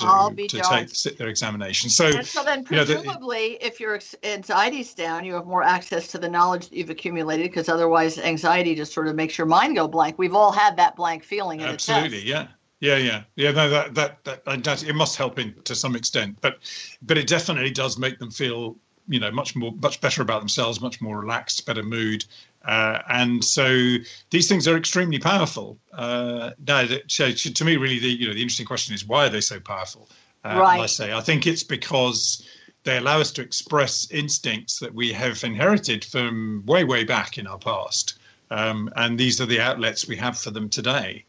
[0.48, 1.88] to take sit their examination.
[1.88, 5.62] So, and so then presumably, you know, the, if your anxiety's down, you have more
[5.62, 9.46] access to the knowledge that you've accumulated because otherwise, anxiety just sort of makes your
[9.46, 10.18] mind go blank.
[10.18, 11.62] We've all had that blank feeling.
[11.62, 12.48] Absolutely, yeah.
[12.80, 13.52] Yeah, yeah, yeah.
[13.52, 16.58] No, that, that that that it must help in to some extent, but
[17.02, 18.76] but it definitely does make them feel
[19.08, 22.24] you know much more much better about themselves, much more relaxed, better mood,
[22.64, 23.96] uh, and so
[24.30, 25.78] these things are extremely powerful.
[25.92, 29.30] Uh, now, so to me, really, the you know the interesting question is why are
[29.30, 30.08] they so powerful?
[30.44, 30.80] Uh, right.
[30.80, 32.46] I say I think it's because
[32.82, 37.46] they allow us to express instincts that we have inherited from way way back in
[37.46, 38.18] our past,
[38.50, 41.24] um, and these are the outlets we have for them today.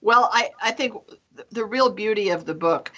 [0.00, 0.94] Well, I I think
[1.50, 2.92] the real beauty of the book,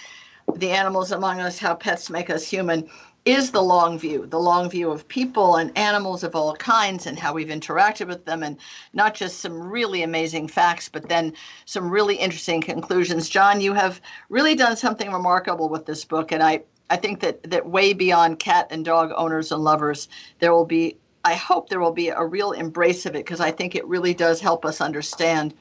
[0.55, 2.87] "The Animals Among Us: How Pets Make Us Human,"
[3.25, 7.17] is the long view, the long view of people and animals of all kinds and
[7.17, 8.57] how we've interacted with them, and
[8.93, 11.33] not just some really amazing facts, but then
[11.65, 13.29] some really interesting conclusions.
[13.29, 17.49] John, you have really done something remarkable with this book, and I, I think that,
[17.49, 20.09] that way beyond cat and dog owners and lovers,
[20.39, 23.51] there will be, I hope there will be a real embrace of it because I
[23.51, 25.53] think it really does help us understand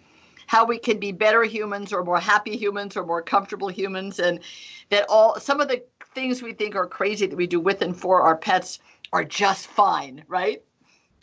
[0.47, 4.41] how we can be better humans or more happy humans or more comfortable humans and
[4.91, 5.83] that all some of the
[6.15, 8.79] things we think are crazy that we do with and for our pets
[9.13, 10.63] are just fine, right?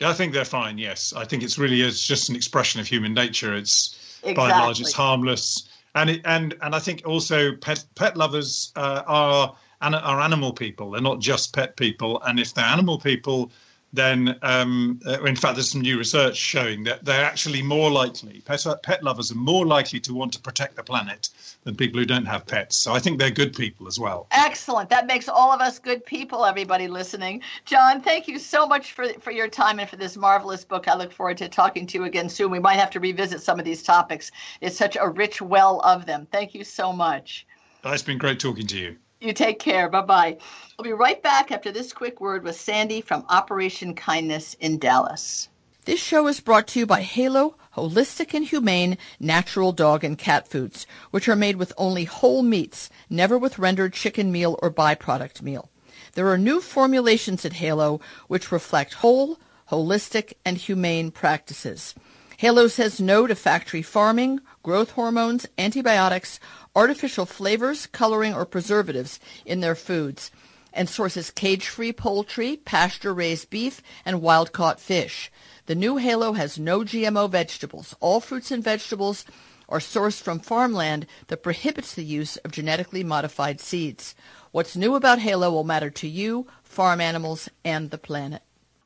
[0.00, 0.78] Yeah, I think they're fine.
[0.78, 3.54] Yes, I think it's really it's just an expression of human nature.
[3.54, 4.34] It's exactly.
[4.34, 8.72] by and large it's harmless, and it, and and I think also pet pet lovers
[8.76, 10.90] uh, are are animal people.
[10.90, 13.52] They're not just pet people, and if they're animal people
[13.92, 18.40] then um, uh, in fact there's some new research showing that they're actually more likely
[18.40, 21.30] pet, pet lovers are more likely to want to protect the planet
[21.64, 22.76] than people who don't have pets.
[22.76, 24.26] So i think they're good people as well.
[24.30, 24.88] Excellent.
[24.90, 27.42] That makes all of us good people everybody listening.
[27.64, 30.88] John thank you so much for, for your time and for this marvelous book.
[30.88, 32.50] I look forward to talking to you again soon.
[32.50, 34.30] We might have to revisit some of these topics.
[34.60, 36.26] It's such a rich well of them.
[36.30, 37.46] Thank you so much.
[37.84, 39.88] It's been great talking to you you take care.
[39.88, 40.38] Bye bye.
[40.78, 45.48] We'll be right back after this quick word with Sandy from Operation Kindness in Dallas.
[45.84, 50.48] This show is brought to you by Halo Holistic and Humane Natural Dog and Cat
[50.48, 55.40] Foods, which are made with only whole meats, never with rendered chicken meal or byproduct
[55.42, 55.70] meal.
[56.14, 59.38] There are new formulations at Halo which reflect whole,
[59.70, 61.94] holistic, and humane practices.
[62.38, 66.40] Halo says no to factory farming, growth hormones, antibiotics,
[66.74, 70.30] artificial flavors, coloring, or preservatives in their foods.
[70.72, 75.30] and sources cage-free poultry, pasture-raised beef, and wild-caught fish.
[75.66, 77.94] The new Halo has no GMO vegetables.
[78.00, 79.24] All fruits and vegetables
[79.68, 84.14] are sourced from farmland that prohibits the use of genetically modified seeds.
[84.50, 88.42] What's new about Halo will matter to you, farm animals, and the planet.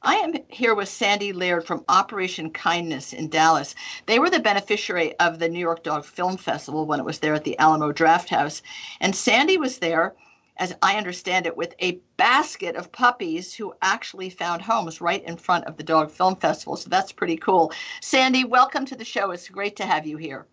[0.07, 3.75] I am here with Sandy Laird from Operation Kindness in Dallas.
[4.05, 7.33] They were the beneficiary of the New York Dog Film Festival when it was there
[7.33, 8.61] at the Alamo Drafthouse.
[9.01, 10.15] And Sandy was there,
[10.59, 15.39] as I understand it, with a basket of puppies who actually found homes right in
[15.39, 16.77] front of the Dog Film Festival.
[16.77, 17.73] So that's pretty cool.
[18.03, 19.31] Sandy, welcome to the show.
[19.31, 20.47] It's great to have you here.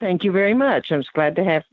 [0.00, 0.90] Thank you very much.
[0.90, 1.64] I'm glad to have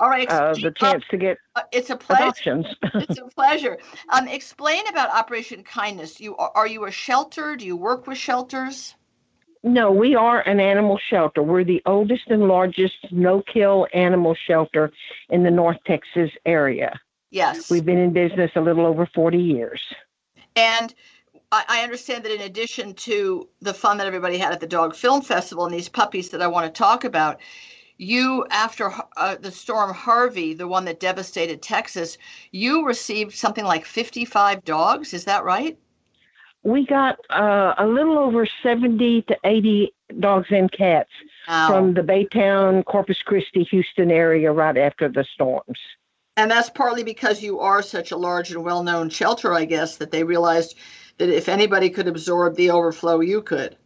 [0.00, 0.28] all right.
[0.28, 2.64] Uh, the chance to get uh, it's a pleasure.
[2.94, 3.78] It's a pleasure.
[4.08, 6.20] Um, explain about Operation Kindness.
[6.20, 7.54] You are you a shelter?
[7.54, 8.94] Do you work with shelters?
[9.62, 11.42] No, we are an animal shelter.
[11.42, 14.90] We're the oldest and largest no-kill animal shelter
[15.28, 16.98] in the North Texas area.
[17.30, 17.70] Yes.
[17.70, 19.82] We've been in business a little over 40 years.
[20.56, 20.94] And
[21.52, 25.20] I understand that in addition to the fun that everybody had at the Dog Film
[25.20, 27.40] Festival and these puppies that I want to talk about,
[28.00, 32.16] you after uh, the storm Harvey, the one that devastated Texas,
[32.50, 35.12] you received something like 55 dogs.
[35.12, 35.78] Is that right?
[36.62, 41.10] We got uh, a little over 70 to 80 dogs and cats
[41.46, 41.68] wow.
[41.68, 45.78] from the Baytown, Corpus Christi, Houston area right after the storms.
[46.36, 49.96] And that's partly because you are such a large and well known shelter, I guess,
[49.98, 50.74] that they realized
[51.18, 53.76] that if anybody could absorb the overflow, you could.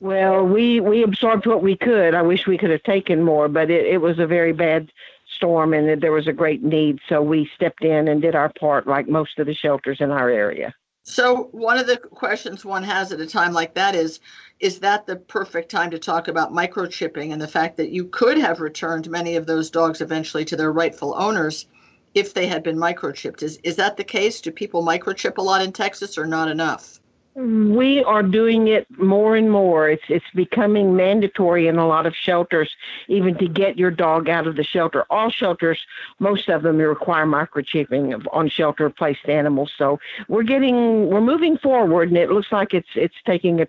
[0.00, 2.14] Well, we we absorbed what we could.
[2.14, 4.90] I wish we could have taken more, but it, it was a very bad
[5.36, 8.86] storm and there was a great need, so we stepped in and did our part,
[8.86, 10.74] like most of the shelters in our area.
[11.02, 14.20] So, one of the questions one has at a time like that is
[14.60, 18.36] is that the perfect time to talk about microchipping and the fact that you could
[18.38, 21.66] have returned many of those dogs eventually to their rightful owners
[22.14, 23.42] if they had been microchipped?
[23.42, 24.40] Is is that the case?
[24.40, 26.99] Do people microchip a lot in Texas or not enough?
[27.40, 29.88] We are doing it more and more.
[29.88, 32.76] It's it's becoming mandatory in a lot of shelters,
[33.08, 35.04] even to get your dog out of the shelter.
[35.10, 35.78] All shelters,
[36.18, 39.72] most of them require microchipping of, on shelter placed animals.
[39.78, 39.98] So
[40.28, 43.68] we're getting we're moving forward, and it looks like it's it's taking a,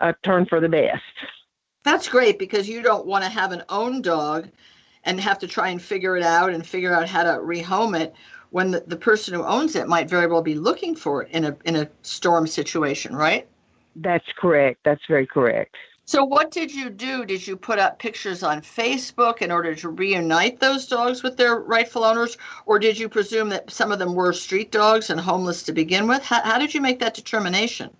[0.00, 1.02] a turn for the best.
[1.84, 4.48] That's great because you don't want to have an own dog
[5.04, 8.14] and have to try and figure it out and figure out how to rehome it
[8.50, 11.44] when the, the person who owns it might very well be looking for it in
[11.44, 13.48] a in a storm situation, right?
[13.96, 14.80] That's correct.
[14.84, 15.76] That's very correct.
[16.04, 17.24] So, what did you do?
[17.24, 21.60] Did you put up pictures on Facebook in order to reunite those dogs with their
[21.60, 22.36] rightful owners,
[22.66, 26.08] or did you presume that some of them were street dogs and homeless to begin
[26.08, 26.24] with?
[26.24, 27.90] How, how did you make that determination?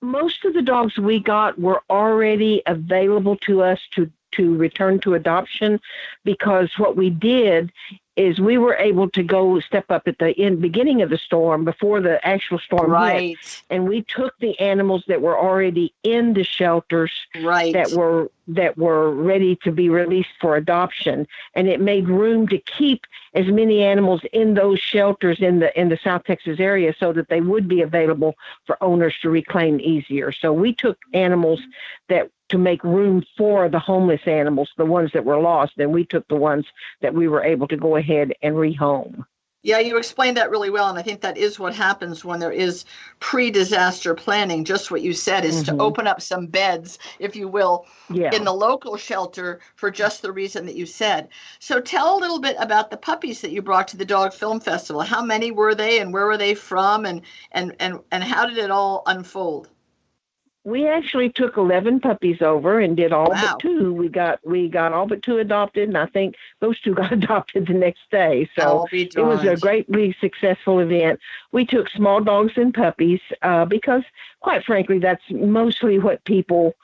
[0.00, 5.14] Most of the dogs we got were already available to us to to return to
[5.14, 5.80] adoption
[6.24, 7.72] because what we did
[8.16, 11.64] is we were able to go step up at the in beginning of the storm
[11.64, 13.38] before the actual storm right.
[13.38, 17.12] hit, and we took the animals that were already in the shelters
[17.42, 17.72] right.
[17.72, 22.58] that were that were ready to be released for adoption, and it made room to
[22.58, 27.14] keep as many animals in those shelters in the in the South Texas area so
[27.14, 28.34] that they would be available
[28.66, 30.30] for owners to reclaim easier.
[30.30, 31.60] So we took animals
[32.08, 36.04] that to make room for the homeless animals, the ones that were lost, and we
[36.04, 36.66] took the ones
[37.00, 39.24] that we were able to go ahead and rehome.
[39.62, 42.50] Yeah, you explained that really well, and I think that is what happens when there
[42.50, 42.86] is
[43.18, 44.64] pre-disaster planning.
[44.64, 45.76] Just what you said is mm-hmm.
[45.76, 48.34] to open up some beds, if you will, yeah.
[48.34, 51.28] in the local shelter for just the reason that you said.
[51.58, 54.60] So, tell a little bit about the puppies that you brought to the Dog Film
[54.60, 55.02] Festival.
[55.02, 57.20] How many were they, and where were they from, and
[57.52, 59.68] and and and how did it all unfold?
[60.64, 63.40] We actually took 11 puppies over and did all wow.
[63.40, 63.94] but two.
[63.94, 67.66] We got we got all but two adopted and i think those two got adopted
[67.66, 68.48] the next day.
[68.56, 71.20] So it was a greatly successful event.
[71.52, 74.02] We took small dogs and puppies uh, because
[74.40, 76.74] quite frankly that's mostly what people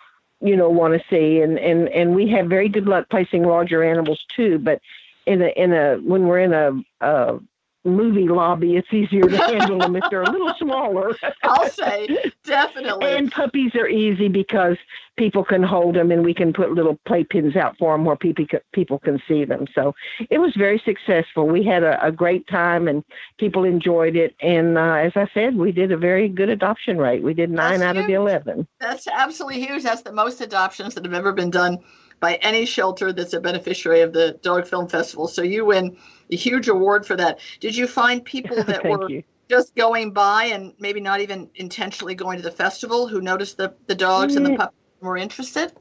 [0.41, 1.41] you know want to see.
[1.41, 4.59] And and and we have very good luck placing larger animals too.
[4.59, 4.81] But
[5.27, 7.39] in a in a when we're in a, a
[7.87, 11.16] movie lobby, it's easier to handle them if they're a little smaller.
[11.42, 12.09] I'll say
[12.44, 13.12] definitely.
[13.14, 14.77] and puppies are easy because
[15.16, 18.44] people can hold them, and we can put little playpens out for them where people
[18.72, 19.66] people can see them.
[19.75, 19.94] So
[20.31, 21.46] it was very successful.
[21.46, 23.05] We had a, a great time, and
[23.38, 24.35] people enjoyed it.
[24.40, 27.22] And uh, as I said, we did a very good adoption rate.
[27.22, 28.05] We did nine That's out huge.
[28.05, 28.66] of the eleven.
[28.81, 29.83] That's absolutely huge.
[29.83, 31.79] That's the most adoptions that have ever been done
[32.20, 35.29] by any shelter that's a beneficiary of the Dog Film Festival.
[35.29, 35.96] So you win
[36.31, 37.40] a huge award for that.
[37.61, 39.22] Did you find people that were you.
[39.48, 43.74] just going by and maybe not even intentionally going to the festival who noticed the,
[43.87, 44.38] the dogs mm.
[44.38, 45.72] and the puppies were interested?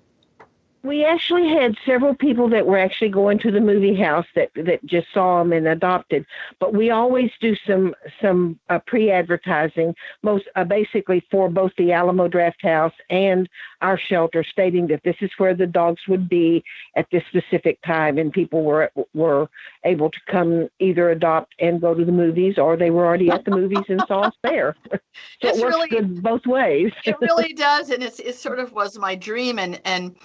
[0.85, 4.85] We actually had several people that were actually going to the movie house that that
[4.85, 6.25] just saw them and adopted.
[6.59, 12.27] But we always do some some uh, pre-advertising, most uh, basically for both the Alamo
[12.27, 13.49] Drafthouse and
[13.81, 16.63] our shelter, stating that this is where the dogs would be
[16.95, 19.49] at this specific time, and people were were
[19.85, 23.43] able to come either adopt and go to the movies, or they were already at
[23.43, 24.75] the movies and saw us there.
[24.91, 24.99] so
[25.41, 26.91] it's it works really, good both ways.
[27.05, 30.15] it really does, and it's it sort of was my dream, and and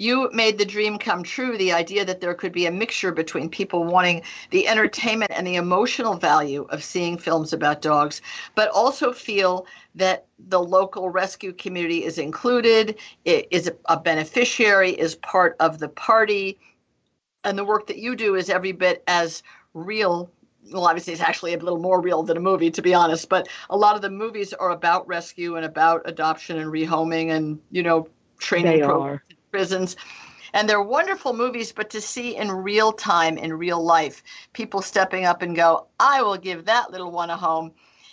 [0.00, 3.50] you made the dream come true the idea that there could be a mixture between
[3.50, 8.22] people wanting the entertainment and the emotional value of seeing films about dogs,
[8.54, 15.54] but also feel that the local rescue community is included, is a beneficiary, is part
[15.60, 16.58] of the party.
[17.44, 19.42] And the work that you do is every bit as
[19.74, 20.30] real
[20.72, 23.28] well, obviously, it's actually a little more real than a movie, to be honest.
[23.28, 27.58] But a lot of the movies are about rescue and about adoption and rehoming and
[27.70, 28.08] you know
[28.38, 29.96] training They programs prisons.
[30.52, 35.24] And they're wonderful movies, but to see in real time, in real life, people stepping
[35.24, 37.72] up and go, I will give that little one a home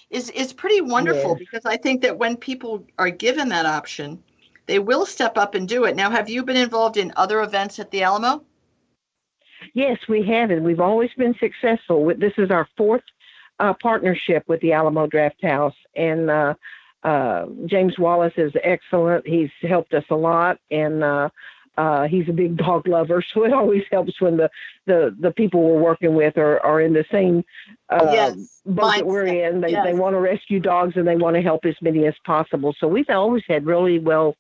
[0.10, 1.38] is, is pretty wonderful yeah.
[1.40, 4.22] because I think that when people are given that option,
[4.66, 5.96] they will step up and do it.
[5.96, 8.44] Now, have you been involved in other events at the Alamo?
[9.74, 12.14] Yes, we have, and we've always been successful.
[12.18, 13.04] This is our fourth
[13.60, 16.54] uh, partnership with the Alamo Drafthouse, and uh,
[17.08, 19.26] uh, James Wallace is excellent.
[19.26, 21.30] He's helped us a lot, and uh,
[21.78, 24.50] uh, he's a big dog lover, so it always helps when the
[24.88, 27.46] the, the people we're working with are, are in the same
[27.90, 28.62] uh, yes.
[28.66, 29.62] boat that we're in.
[29.62, 29.86] They yes.
[29.86, 32.76] they want to rescue dogs and they want to help as many as possible.
[32.78, 34.36] So we've always had really well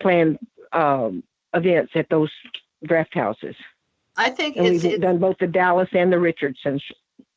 [0.00, 0.38] planned
[0.72, 2.30] um, events at those
[2.84, 3.56] draft houses.
[4.16, 6.80] I think and we've done both the Dallas and the Richardson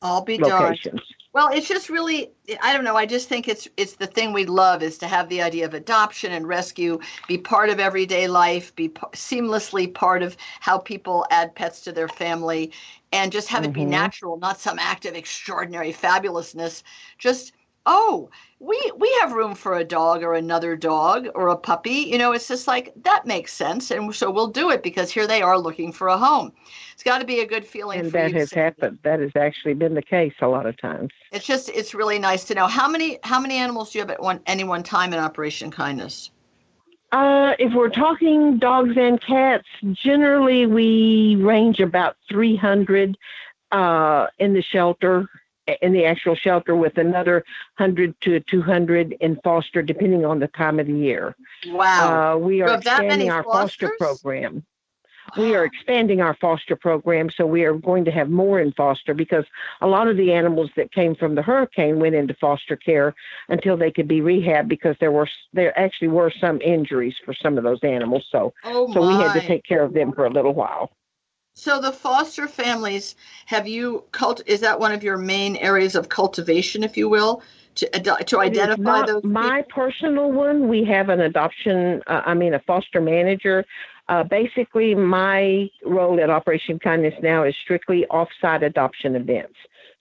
[0.02, 0.84] I'll be locations.
[0.84, 1.02] Darned.
[1.34, 2.30] Well, it's just really
[2.62, 5.28] I don't know, I just think it's it's the thing we love is to have
[5.28, 10.22] the idea of adoption and rescue be part of everyday life, be p- seamlessly part
[10.22, 12.72] of how people add pets to their family
[13.12, 13.70] and just have mm-hmm.
[13.70, 13.90] it be mm-hmm.
[13.90, 16.82] natural, not some act of extraordinary fabulousness.
[17.18, 17.52] Just
[17.88, 22.06] oh, we we have room for a dog or another dog or a puppy.
[22.10, 25.26] You know, it's just like that makes sense, and so we'll do it because here
[25.26, 26.52] they are looking for a home.
[26.92, 28.00] It's got to be a good feeling.
[28.00, 28.98] And that has happened.
[29.02, 31.10] That has actually been the case a lot of times.
[31.32, 34.10] It's just it's really nice to know how many how many animals do you have
[34.10, 36.30] at one any one time in Operation Kindness.
[37.10, 43.16] Uh, if we're talking dogs and cats, generally we range about 300
[43.72, 45.26] uh, in the shelter
[45.82, 47.44] in the actual shelter with another
[47.76, 51.36] 100 to 200 in foster, depending on the time of the year.
[51.66, 52.34] Wow.
[52.34, 54.64] Uh, we are expanding our foster program.
[55.36, 59.12] We are expanding our foster program, so we are going to have more in foster
[59.12, 59.44] because
[59.80, 63.14] a lot of the animals that came from the hurricane went into foster care
[63.48, 67.58] until they could be rehabbed because there were there actually were some injuries for some
[67.58, 68.26] of those animals.
[68.30, 70.92] So oh so we had to take care of them for a little while.
[71.58, 73.16] So the foster families,
[73.46, 74.40] have you cult?
[74.46, 77.42] Is that one of your main areas of cultivation, if you will,
[77.74, 77.88] to
[78.26, 79.24] to identify those?
[79.24, 79.82] My people?
[79.82, 80.68] personal one.
[80.68, 82.00] We have an adoption.
[82.06, 83.64] Uh, I mean, a foster manager.
[84.08, 89.56] Uh, basically, my role at Operation Kindness now is strictly offsite adoption events.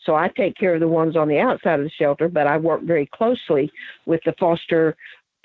[0.05, 2.57] So I take care of the ones on the outside of the shelter, but I
[2.57, 3.71] work very closely
[4.05, 4.95] with the foster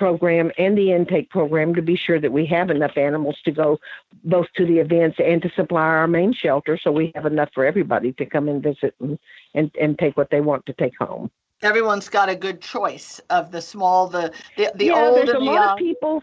[0.02, 3.78] program and the intake program to be sure that we have enough animals to go
[4.24, 7.64] both to the events and to supply our main shelter so we have enough for
[7.64, 9.16] everybody to come and visit and,
[9.54, 11.30] and, and take what they want to take home.
[11.62, 15.38] Everyone's got a good choice of the small, the the, the yeah, old there's a
[15.38, 15.68] lot young.
[15.68, 16.22] of people.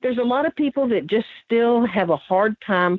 [0.00, 2.98] There's a lot of people that just still have a hard time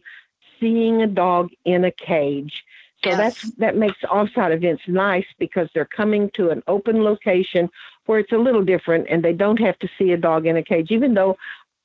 [0.59, 2.63] seeing a dog in a cage
[3.03, 3.17] so yes.
[3.17, 7.69] that's that makes offsite events nice because they're coming to an open location
[8.11, 10.61] where it's a little different and they don't have to see a dog in a
[10.61, 11.37] cage, even though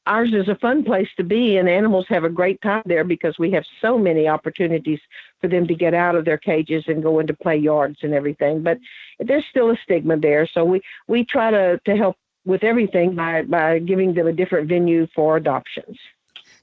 [0.09, 3.39] ours is a fun place to be and animals have a great time there because
[3.39, 4.99] we have so many opportunities
[5.41, 8.61] for them to get out of their cages and go into play yards and everything.
[8.61, 8.79] But
[9.21, 10.49] there's still a stigma there.
[10.49, 14.69] So we, we try to, to help with everything by, by giving them a different
[14.69, 15.97] venue for adoptions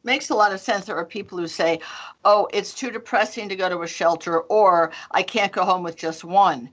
[0.03, 0.85] makes a lot of sense.
[0.85, 1.79] There are people who say,
[2.25, 5.95] oh, it's too depressing to go to a shelter, or I can't go home with
[5.95, 6.69] just one.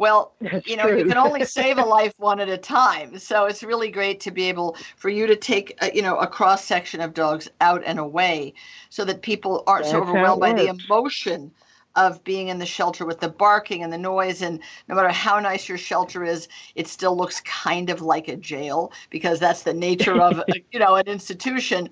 [0.00, 0.98] Well, That's you know, true.
[0.98, 3.18] you can only save a life one at a time.
[3.18, 6.26] So it's really great to be able for you to take, a, you know, a
[6.26, 8.54] cross section of dogs out and away
[8.88, 11.52] so that people aren't That's so overwhelmed by the emotion
[11.96, 15.40] of being in the shelter with the barking and the noise and no matter how
[15.40, 19.74] nice your shelter is it still looks kind of like a jail because that's the
[19.74, 21.88] nature of you know an institution.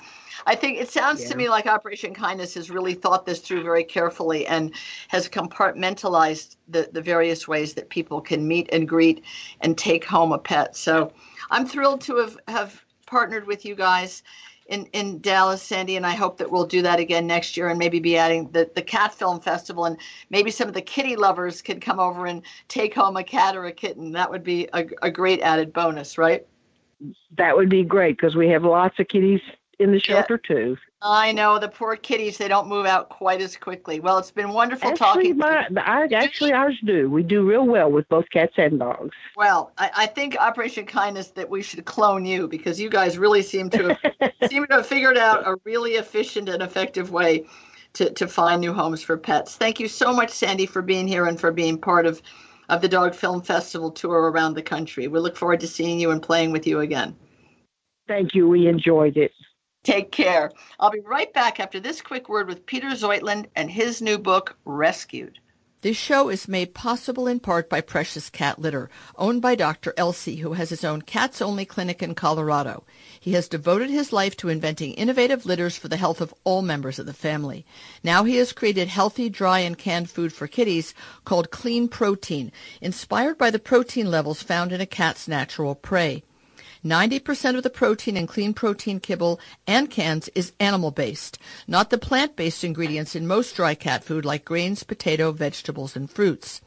[0.46, 1.30] I think it sounds yeah.
[1.30, 4.72] to me like operation kindness has really thought this through very carefully and
[5.08, 9.24] has compartmentalized the, the various ways that people can meet and greet
[9.60, 10.76] and take home a pet.
[10.76, 11.12] So
[11.50, 14.22] i'm thrilled to have have partnered with you guys
[14.68, 17.78] in, in Dallas, Sandy, and I hope that we'll do that again next year and
[17.78, 19.96] maybe be adding the, the cat film festival and
[20.30, 23.64] maybe some of the kitty lovers could come over and take home a cat or
[23.64, 24.12] a kitten.
[24.12, 26.46] That would be a, a great added bonus, right?
[27.36, 29.40] That would be great because we have lots of kitties
[29.78, 30.54] in the shelter yeah.
[30.54, 30.76] too.
[31.00, 34.00] I know the poor kitties; they don't move out quite as quickly.
[34.00, 35.38] Well, it's been wonderful actually, talking.
[35.38, 37.08] My, I, actually, ours do.
[37.08, 39.14] We do real well with both cats and dogs.
[39.36, 43.42] Well, I, I think Operation Kindness that we should clone you because you guys really
[43.42, 47.46] seem to have, seem to have figured out a really efficient and effective way
[47.92, 49.54] to to find new homes for pets.
[49.54, 52.20] Thank you so much, Sandy, for being here and for being part of
[52.68, 55.06] of the Dog Film Festival tour around the country.
[55.06, 57.16] We look forward to seeing you and playing with you again.
[58.08, 58.48] Thank you.
[58.48, 59.32] We enjoyed it.
[59.88, 60.52] Take care.
[60.78, 64.54] I'll be right back after this quick word with Peter Zheutlin and his new book,
[64.66, 65.38] Rescued.
[65.80, 69.94] This show is made possible in part by Precious Cat Litter, owned by Dr.
[69.96, 72.84] Elsey, who has his own cats only clinic in Colorado.
[73.18, 76.98] He has devoted his life to inventing innovative litters for the health of all members
[76.98, 77.64] of the family.
[78.04, 80.92] Now he has created healthy, dry, and canned food for kitties
[81.24, 86.24] called Clean Protein, inspired by the protein levels found in a cat's natural prey.
[86.84, 92.62] 90% of the protein in clean protein kibble and cans is animal-based, not the plant-based
[92.62, 96.60] ingredients in most dry cat food like grains, potato, vegetables, and fruits.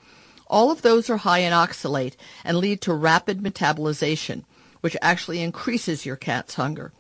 [0.47, 4.43] All of those are high in oxalate and lead to rapid metabolization,
[4.82, 6.91] which actually increases your cat's hunger.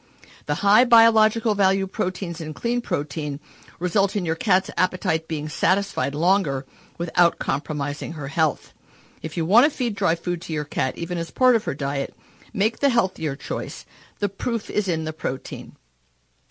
[0.45, 3.39] The high biological value proteins in clean protein
[3.77, 6.65] result in your cat's appetite being satisfied longer
[6.97, 8.73] without compromising her health.
[9.21, 11.75] If you want to feed dry food to your cat, even as part of her
[11.75, 12.15] diet,
[12.53, 13.85] Make the healthier choice.
[14.19, 15.75] The proof is in the protein.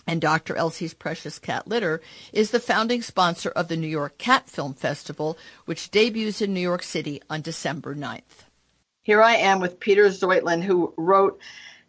[0.06, 0.56] And Dr.
[0.56, 2.00] Elsey's Precious Cat Litter
[2.32, 5.36] is the founding sponsor of the New York Cat Film Festival,
[5.66, 8.46] which debuts in New York City on December 9th.
[9.02, 11.38] Here I am with Peter Zheutlin, who wrote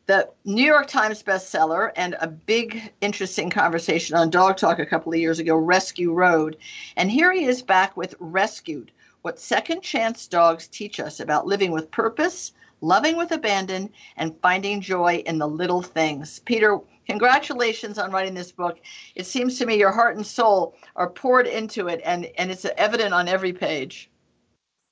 [0.08, 5.14] the New York Times bestseller and a big, interesting conversation on Dog Talk a couple
[5.14, 6.58] of years ago, Rescue Road.
[6.98, 8.92] And here he is back with Rescued
[9.22, 12.52] What Second Chance Dogs Teach Us About Living with Purpose,
[12.82, 16.40] loving with abandon, and finding joy in the little things.
[16.40, 18.80] Peter, congratulations on writing this book.
[19.16, 22.66] It seems to me your heart and soul are poured into it, and, and it's
[22.78, 24.10] evident on every page.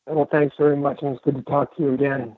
[0.06, 2.36] Well, thanks very much, and it's good to talk to you again.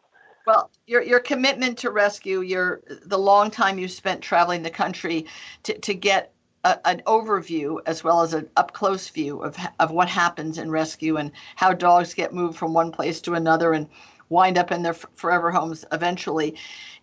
[0.48, 5.28] Well, your your commitment to rescue, your the long time you spent traveling the country
[5.64, 6.34] to, to get
[6.64, 10.72] a, an overview as well as an up close view of of what happens in
[10.72, 13.88] rescue and how dogs get moved from one place to another and
[14.32, 16.56] wind up in their forever homes eventually.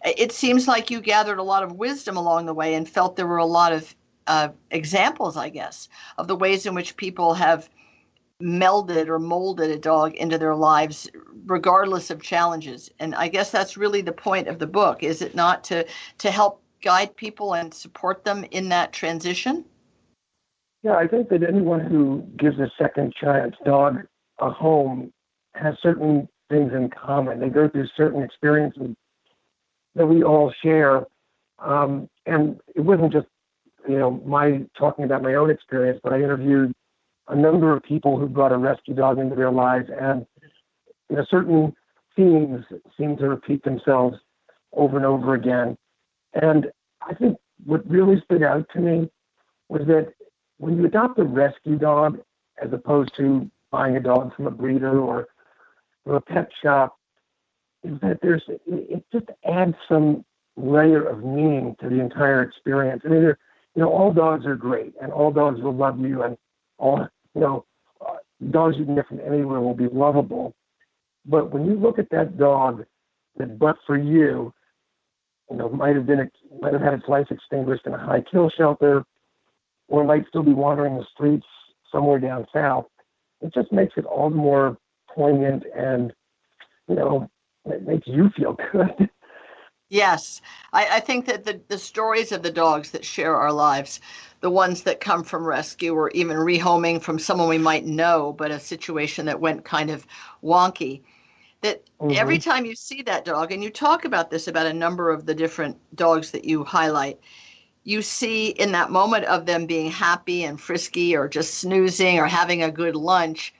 [0.05, 3.27] It seems like you gathered a lot of wisdom along the way and felt there
[3.27, 3.95] were a lot of
[4.27, 7.69] uh, examples, I guess, of the ways in which people have
[8.41, 11.11] melded or molded a dog into their lives
[11.47, 15.35] regardless of challenges and i guess that's really the point of the book is it
[15.35, 15.85] not to
[16.19, 19.65] to help guide people and support them in that transition
[20.85, 23.97] yeah i think that anyone who gives a second chance dog
[24.39, 25.13] a home
[25.55, 27.41] has certain things in common.
[27.41, 28.97] They go through certain experiences
[29.95, 31.07] that we all share.
[31.59, 33.27] Um, and it wasn't just,
[33.89, 36.73] you know, my talking about my own experience, but I interviewed
[37.29, 40.27] a number of people who brought a rescue dog into their lives, and
[41.11, 41.75] you know, certain
[42.17, 42.65] themes
[42.97, 44.17] seem to repeat themselves
[44.73, 45.77] over and over again.
[46.35, 46.67] And
[47.03, 49.11] I think what really stood out to me
[49.69, 50.13] was that
[50.59, 52.19] when you adopt a rescue dog,
[52.63, 55.29] as opposed to buying a dog from a breeder or
[56.09, 56.97] or a pet shop
[57.85, 60.25] is that there's it just adds some
[60.57, 63.03] layer of meaning to the entire experience.
[63.05, 63.37] I mean, you
[63.77, 66.37] know, all dogs are great, and all dogs will love you, and
[66.79, 67.65] all you know,
[68.01, 68.17] uh,
[68.51, 70.55] dogs you can get from anywhere will be lovable.
[71.27, 72.85] But when you look at that dog,
[73.37, 74.53] that but for you,
[75.51, 76.29] you know, might have been
[76.61, 79.05] might have had its life extinguished in a high kill shelter,
[79.89, 81.47] or might still be wandering the streets
[81.93, 82.87] somewhere down south.
[83.41, 84.79] It just makes it all the more
[85.19, 86.13] poignant and
[86.89, 87.29] you know
[87.67, 89.11] it makes you feel good
[89.89, 90.41] yes
[90.73, 94.01] I, I, think that the, the stories of the dogs that share our lives
[94.41, 98.53] the ones that come from rescue or even rehoming from someone we might know but
[98.53, 100.07] a situation that went kind of
[100.43, 101.03] wonky
[101.63, 102.13] that mm-hmm.
[102.17, 105.27] every time you see that dog and you talk about this about a number of
[105.27, 107.19] the different dogs that you highlight
[107.83, 112.27] you see in that moment of them being happy and frisky or just snoozing or
[112.27, 113.53] having a good lunch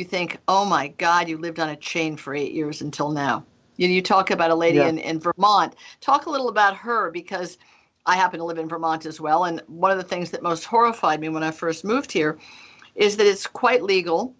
[0.00, 3.44] you think, oh my God, you lived on a chain for eight years until now.
[3.76, 4.88] You, you talk about a lady yeah.
[4.88, 5.74] in, in Vermont.
[6.00, 7.58] Talk a little about her because
[8.06, 9.44] I happen to live in Vermont as well.
[9.44, 12.38] And one of the things that most horrified me when I first moved here
[12.94, 14.34] is that it's quite legal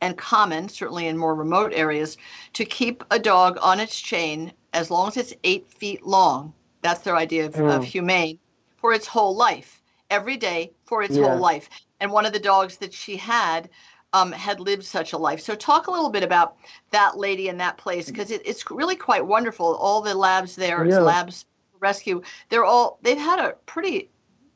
[0.00, 2.16] and common, certainly in more remote areas,
[2.52, 6.54] to keep a dog on its chain as long as it's eight feet long.
[6.82, 7.76] That's their idea of, mm.
[7.76, 8.38] of humane
[8.76, 11.24] for its whole life, every day for its yeah.
[11.24, 11.68] whole life.
[11.98, 13.68] And one of the dogs that she had
[14.12, 15.40] um, had lived such a life.
[15.40, 16.56] So, talk a little bit about
[16.90, 19.76] that lady and that place because it, it's really quite wonderful.
[19.76, 20.98] All the labs there, yeah.
[20.98, 21.46] labs
[21.80, 24.10] rescue, they're all they've had a pretty,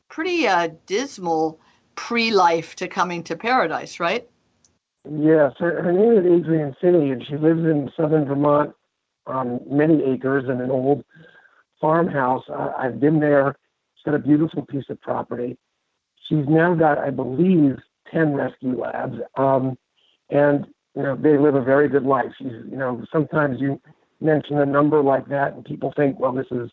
[0.09, 1.61] pretty uh, dismal
[1.95, 4.29] pre-life to coming to paradise, right?
[5.05, 8.73] Yes, her, her name is Adrienne Finney, and she lives in southern Vermont
[9.27, 11.05] on many acres in an old
[11.81, 12.45] farmhouse.
[12.49, 13.57] I, I've been there.
[13.97, 15.59] She's got a beautiful piece of property.
[16.29, 17.79] She's now got, I believe,
[18.13, 19.19] 10 rescue labs.
[19.37, 19.77] Um,
[20.31, 22.33] and, you know, they live a very good life.
[22.39, 23.81] She's, you know, sometimes you
[24.21, 26.71] mention a number like that and people think, well, this is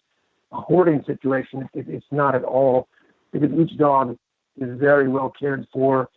[0.51, 1.69] a hoarding situation.
[1.73, 2.87] It, it's not at all
[3.31, 4.17] because each dog
[4.57, 6.09] is very well cared for,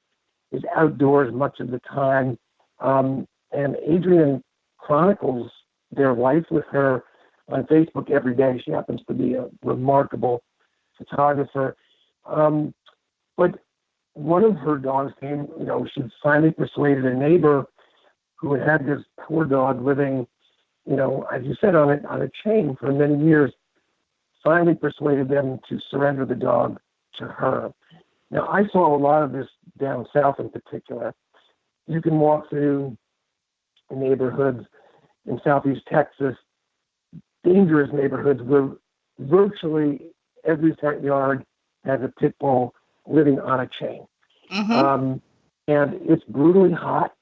[0.51, 2.39] is outdoors much of the time.
[2.81, 4.43] Um, and Adrienne
[4.79, 5.51] chronicles
[5.91, 7.05] their life with her
[7.49, 8.61] on Facebook every day.
[8.65, 10.43] She happens to be a remarkable
[10.97, 11.77] photographer.
[12.27, 12.75] Um,
[13.37, 13.59] but
[14.15, 17.67] one of her dogs came, you know, she finally persuaded a neighbor
[18.37, 20.27] who had had this poor dog living,
[20.87, 23.53] you know, as you said, on a, on a chain for many years,
[24.45, 26.79] finally persuaded them to surrender the dog
[27.19, 27.73] to her.
[28.31, 29.47] Now, I saw a lot of this
[29.79, 31.15] down south in particular.
[31.87, 32.97] You can walk through
[33.91, 34.67] neighborhoods
[35.27, 36.35] in southeast Texas,
[37.45, 38.71] dangerous neighborhoods where
[39.19, 40.01] virtually
[40.45, 41.45] every front yard
[41.85, 42.75] has a pit bull
[43.07, 44.07] living on a chain.
[44.53, 44.73] Mm-hmm.
[44.73, 45.23] Um,
[45.69, 47.13] and it's brutally hot.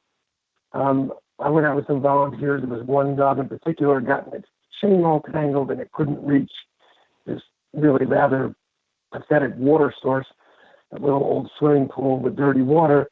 [0.73, 2.63] Um, I went out with some volunteers.
[2.63, 4.47] There was one dog in particular got its
[4.81, 6.51] chain all tangled and it couldn't reach
[7.27, 7.41] this
[7.73, 8.55] really rather
[9.13, 10.27] pathetic water source,
[10.93, 13.09] a little old swimming pool with dirty water.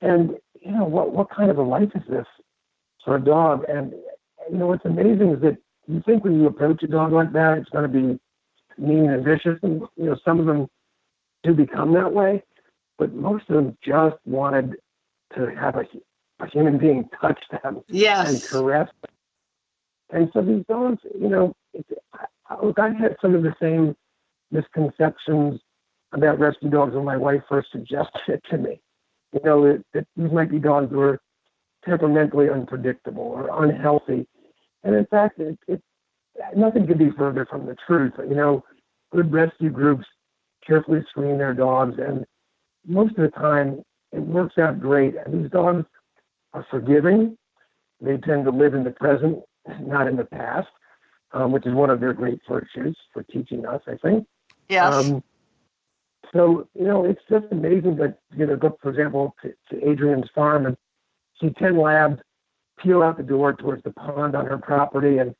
[0.00, 1.12] And you know what?
[1.12, 2.26] What kind of a life is this
[3.04, 3.64] for a dog?
[3.68, 3.92] And
[4.50, 7.58] you know what's amazing is that you think when you approach a dog like that,
[7.58, 8.18] it's going to be
[8.78, 10.68] mean and vicious, and you know some of them
[11.42, 12.42] do become that way,
[12.98, 14.76] but most of them just wanted
[15.36, 15.84] to have a,
[16.40, 18.28] a human being touch them yes.
[18.28, 19.10] and caress them.
[20.12, 21.86] And so these dogs, you know, it,
[22.48, 23.96] I, look, I had some of the same
[24.50, 25.60] misconceptions
[26.12, 28.80] about rescue dogs when my wife first suggested it to me.
[29.32, 31.20] You know, that, that these might be dogs who are
[31.84, 34.26] temperamentally unpredictable or unhealthy.
[34.82, 35.82] And in fact, it, it
[36.56, 38.14] nothing could be further from the truth.
[38.18, 38.64] You know,
[39.12, 40.06] good rescue groups
[40.70, 42.24] carefully screen their dogs, and
[42.86, 45.14] most of the time it works out great.
[45.16, 45.84] And these dogs
[46.52, 47.36] are forgiving.
[48.00, 49.40] They tend to live in the present,
[49.80, 50.68] not in the past,
[51.32, 54.26] um, which is one of their great virtues for teaching us, I think.
[54.68, 54.94] Yes.
[54.94, 55.24] Um,
[56.32, 60.30] so you know, it's just amazing that you know, go for example to, to Adrienne's
[60.32, 60.76] farm and
[61.40, 62.20] see ten labs
[62.78, 65.34] peel out the door towards the pond on her property, and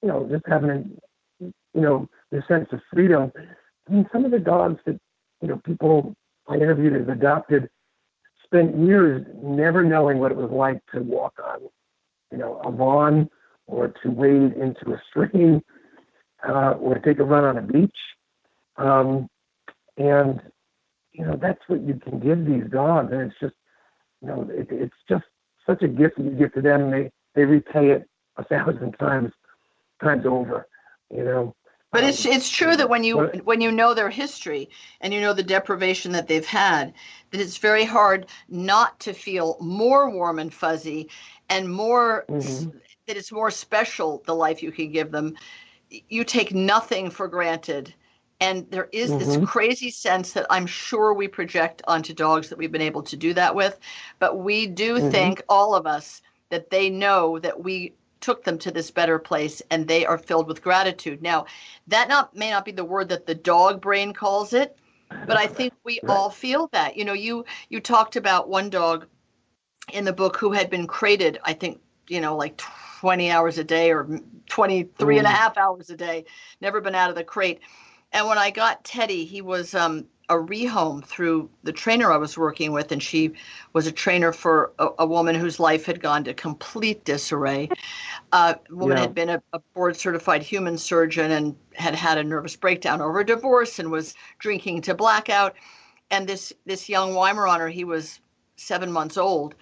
[0.00, 0.96] you know, just having
[1.40, 3.32] you know the sense of freedom
[3.88, 4.98] I mean, some of the dogs that
[5.40, 6.14] you know people
[6.48, 7.68] I interviewed as adopted
[8.44, 11.60] spent years never knowing what it was like to walk on,
[12.30, 13.28] you know, a lawn
[13.66, 15.60] or to wade into a stream
[16.48, 17.96] uh, or take a run on a beach.
[18.76, 19.28] Um,
[19.96, 20.40] and
[21.12, 23.54] you know that's what you can give these dogs, and it's just
[24.20, 25.24] you know it, it's just
[25.66, 28.92] such a gift that you give to them, and they they repay it a thousand
[29.00, 29.32] times
[30.02, 30.66] times over.
[31.10, 31.54] You know,
[31.96, 34.68] but it's it's true that when you when you know their history
[35.00, 36.92] and you know the deprivation that they've had,
[37.30, 41.08] that it's very hard not to feel more warm and fuzzy
[41.48, 42.68] and more mm-hmm.
[43.06, 45.34] that it's more special the life you can give them.
[45.88, 47.94] You take nothing for granted.
[48.38, 49.18] And there is mm-hmm.
[49.18, 53.16] this crazy sense that I'm sure we project onto dogs that we've been able to
[53.16, 53.78] do that with.
[54.18, 55.08] But we do mm-hmm.
[55.08, 56.20] think, all of us,
[56.50, 57.94] that they know that we
[58.26, 61.22] took them to this better place and they are filled with gratitude.
[61.22, 61.46] Now,
[61.86, 64.76] that not may not be the word that the dog brain calls it,
[65.08, 66.96] but I think we all feel that.
[66.96, 69.06] You know, you you talked about one dog
[69.92, 72.60] in the book who had been crated, I think, you know, like
[72.98, 75.18] 20 hours a day or 23 mm.
[75.18, 75.32] and a mm.
[75.32, 76.24] half hours a day,
[76.60, 77.60] never been out of the crate.
[78.10, 82.36] And when I got Teddy, he was um, a rehome through the trainer I was
[82.36, 83.32] working with, and she
[83.72, 87.68] was a trainer for a, a woman whose life had gone to complete disarray.
[88.32, 89.02] Uh, a woman yeah.
[89.02, 93.20] had been a, a board certified human surgeon and had had a nervous breakdown over
[93.20, 95.54] a divorce and was drinking to blackout.
[96.10, 98.20] And this this young Weimaraner, he was
[98.56, 99.54] seven months old,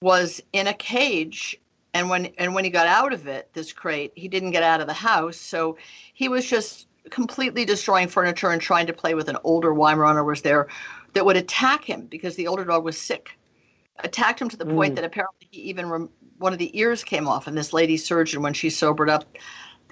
[0.00, 1.60] was in a cage.
[1.92, 4.80] And when and when he got out of it, this crate, he didn't get out
[4.80, 5.76] of the house, so
[6.14, 10.42] he was just completely destroying furniture and trying to play with an older Weimaraner was
[10.42, 10.68] there
[11.14, 13.38] that would attack him because the older dog was sick.
[14.00, 14.96] Attacked him to the point mm.
[14.96, 17.46] that apparently he even rem- one of the ears came off.
[17.46, 19.24] And this lady surgeon, when she sobered up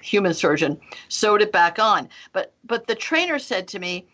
[0.01, 2.09] human surgeon sewed it back on.
[2.33, 4.07] But but the trainer said to me,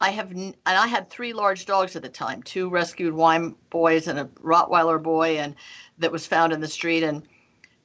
[0.00, 4.06] I have and I had three large dogs at the time, two rescued wine boys
[4.06, 5.54] and a Rottweiler boy, and
[5.98, 7.26] that was found in the street and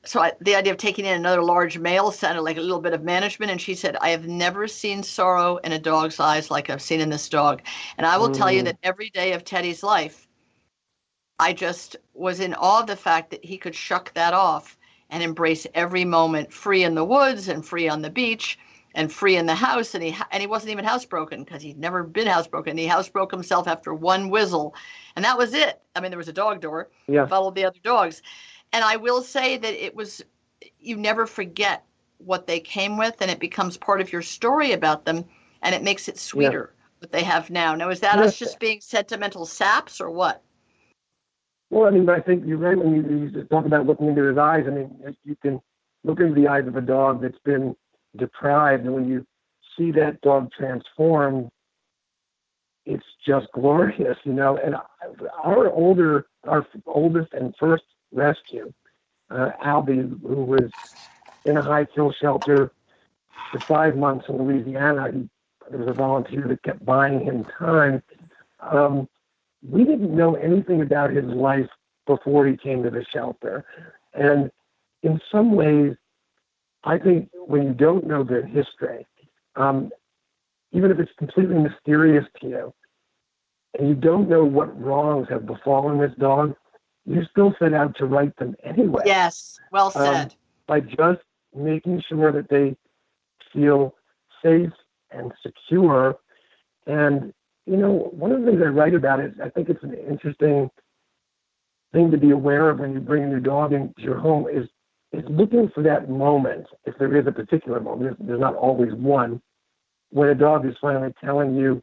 [0.05, 2.93] so I, the idea of taking in another large male sounded like a little bit
[2.93, 3.51] of management.
[3.51, 7.01] And she said, I have never seen sorrow in a dog's eyes like I've seen
[7.01, 7.61] in this dog.
[7.97, 8.37] And I will mm.
[8.37, 8.65] tell you mm.
[8.65, 10.27] that every day of Teddy's life,
[11.39, 14.77] I just was in awe of the fact that he could shuck that off
[15.09, 18.57] and embrace every moment free in the woods and free on the beach
[18.95, 22.01] and free in the house and he and he wasn't even housebroken because he'd never
[22.03, 24.73] been housebroken he housebroke himself after one whistle
[25.15, 27.25] and that was it i mean there was a dog door yeah.
[27.27, 28.21] followed the other dogs
[28.75, 30.21] and I will say that it was
[30.79, 31.85] you never forget
[32.17, 35.23] what they came with, and it becomes part of your story about them,
[35.61, 36.85] and it makes it sweeter yeah.
[36.99, 37.73] what they have now.
[37.73, 38.27] Now, is that yes.
[38.27, 40.41] us just being sentimental saps, or what?
[41.69, 44.37] Well, I mean, I think you're right when you, you talk about looking into his
[44.37, 44.65] eyes.
[44.67, 45.61] I mean, you can
[46.03, 47.77] look into the eyes of a dog that's been
[48.17, 49.25] deprived, and when you
[49.77, 51.49] see that dog transform,
[52.85, 54.57] it's just glorious, you know.
[54.57, 54.75] And
[55.45, 57.83] our older, our oldest and first
[58.15, 58.73] rescue.
[59.29, 60.71] Uh, Albie, who was
[61.45, 62.71] in a high kill shelter
[63.51, 65.29] for five months in Louisiana, he,
[65.69, 68.03] there was a volunteer that kept buying him time.
[68.59, 69.07] Um,
[69.67, 71.69] we didn't know anything about his life
[72.05, 73.65] before he came to the shelter.
[74.13, 74.51] And
[75.01, 75.95] in some ways,
[76.83, 79.07] I think when you don't know the history,
[79.55, 79.89] um,
[80.71, 82.73] even if it's completely mysterious to you,
[83.77, 86.55] and you don't know what wrongs have befallen this dog,
[87.05, 89.03] you still set out to write them anyway.
[89.05, 90.31] Yes, well um, said.
[90.31, 90.31] Um,
[90.67, 91.21] by just
[91.55, 92.75] making sure that they
[93.53, 93.95] feel
[94.43, 94.71] safe
[95.11, 96.17] and secure.
[96.87, 97.33] And,
[97.65, 100.69] you know, one of the things I write about is I think it's an interesting
[101.93, 104.67] thing to be aware of when you bring your dog into your home is
[105.13, 108.93] is looking for that moment, if there is a particular moment, there's, there's not always
[108.95, 109.41] one,
[110.09, 111.81] when a dog is finally telling you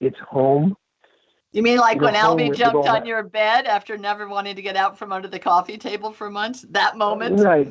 [0.00, 0.76] it's home
[1.54, 4.98] you mean like when Albie jumped on your bed after never wanting to get out
[4.98, 6.66] from under the coffee table for months?
[6.70, 7.40] That moment?
[7.40, 7.68] Right,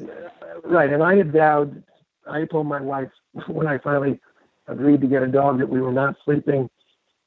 [0.64, 0.92] right.
[0.92, 1.84] And I had vowed,
[2.26, 3.10] I told my wife
[3.48, 4.22] when I finally
[4.68, 6.70] agreed to get a dog that we were not sleeping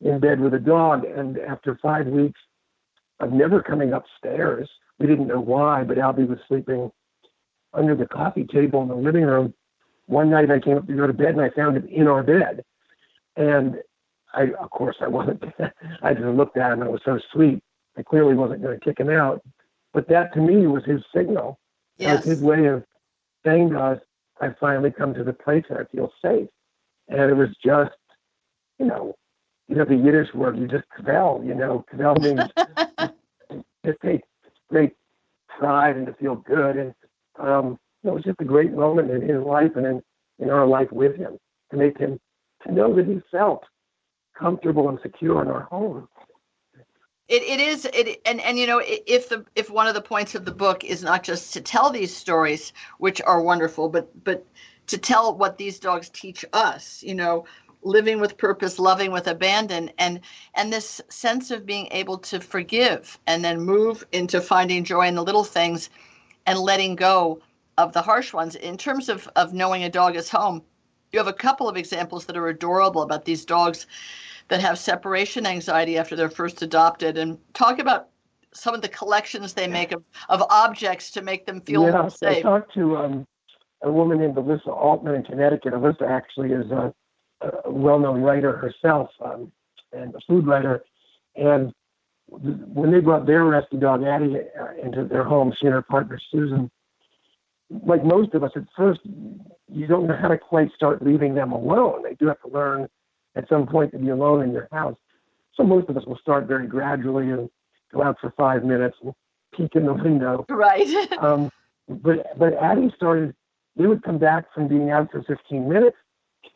[0.01, 1.05] in bed with a dog.
[1.05, 2.41] And after five weeks
[3.21, 6.91] of never coming upstairs, we didn't know why, but Albie was sleeping
[7.75, 9.53] under the coffee table in the living room.
[10.07, 12.23] One night I came up to go to bed and I found him in our
[12.23, 12.65] bed.
[13.37, 13.77] And
[14.37, 15.43] I, of course, I wasn't.
[16.03, 17.63] I just looked at him and it was so sweet.
[17.97, 19.43] I clearly wasn't going to kick him out.
[19.95, 21.59] But that to me was his signal.
[21.97, 22.11] Yes.
[22.11, 22.85] That was his way of
[23.45, 24.01] saying to us,
[24.41, 26.49] I finally come to the place where I feel safe.
[27.09, 27.97] And it was just,
[28.79, 29.15] you know,
[29.69, 34.21] you know, the Yiddish word, you just kvel, you know, kvel means just take
[34.69, 34.93] great
[35.49, 36.77] pride and to feel good.
[36.77, 36.95] And
[37.39, 40.03] um, you know, it was just a great moment in his life and in,
[40.39, 41.39] in our life with him
[41.71, 42.19] to make him
[42.67, 43.65] to know that he felt
[44.39, 46.09] comfortable and secure in our home.
[47.29, 50.37] It, it is it and and you know if the if one of the points
[50.37, 54.47] of the book is not just to tell these stories which are wonderful but but
[54.87, 57.45] to tell what these dogs teach us you know
[57.83, 60.21] living with purpose loving with abandon and
[60.55, 65.17] and this sense of being able to forgive and then move into finding joy in
[65.17, 65.91] the little things
[66.47, 67.41] and letting go
[67.77, 70.63] of the harsh ones in terms of of knowing a dog is home
[71.17, 73.87] you have a couple of examples that are adorable about these dogs
[74.49, 78.09] that have separation anxiety after they're first adopted and talk about
[78.53, 82.39] some of the collections they make of, of objects to make them feel yeah, safe.
[82.39, 83.27] I talked to um,
[83.83, 85.73] a woman named Elissa Altman in Connecticut.
[85.73, 86.93] Elissa actually is a,
[87.65, 89.51] a well-known writer herself um,
[89.95, 90.85] and a food writer.
[91.35, 91.73] And
[92.29, 96.21] when they brought their rescue dog Addie uh, into their home, she and her partner
[96.31, 96.71] Susan,
[97.71, 99.01] like most of us, at first
[99.69, 102.03] you don't know how to quite start leaving them alone.
[102.03, 102.89] They do have to learn
[103.35, 104.97] at some point to be alone in your house.
[105.55, 107.51] So most of us will start very gradually and
[107.93, 109.13] go out for five minutes and
[109.55, 110.45] peek in the window.
[110.49, 110.87] Right.
[111.19, 111.51] um,
[111.89, 113.35] but but Addie started.
[113.77, 115.97] They would come back from being out for 15 minutes,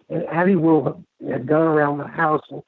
[0.09, 2.63] and Addie will have gone around the house and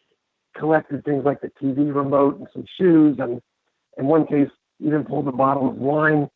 [0.57, 3.41] collected things like the TV remote and some shoes, and
[3.97, 6.29] in one case even pulled a bottle of wine,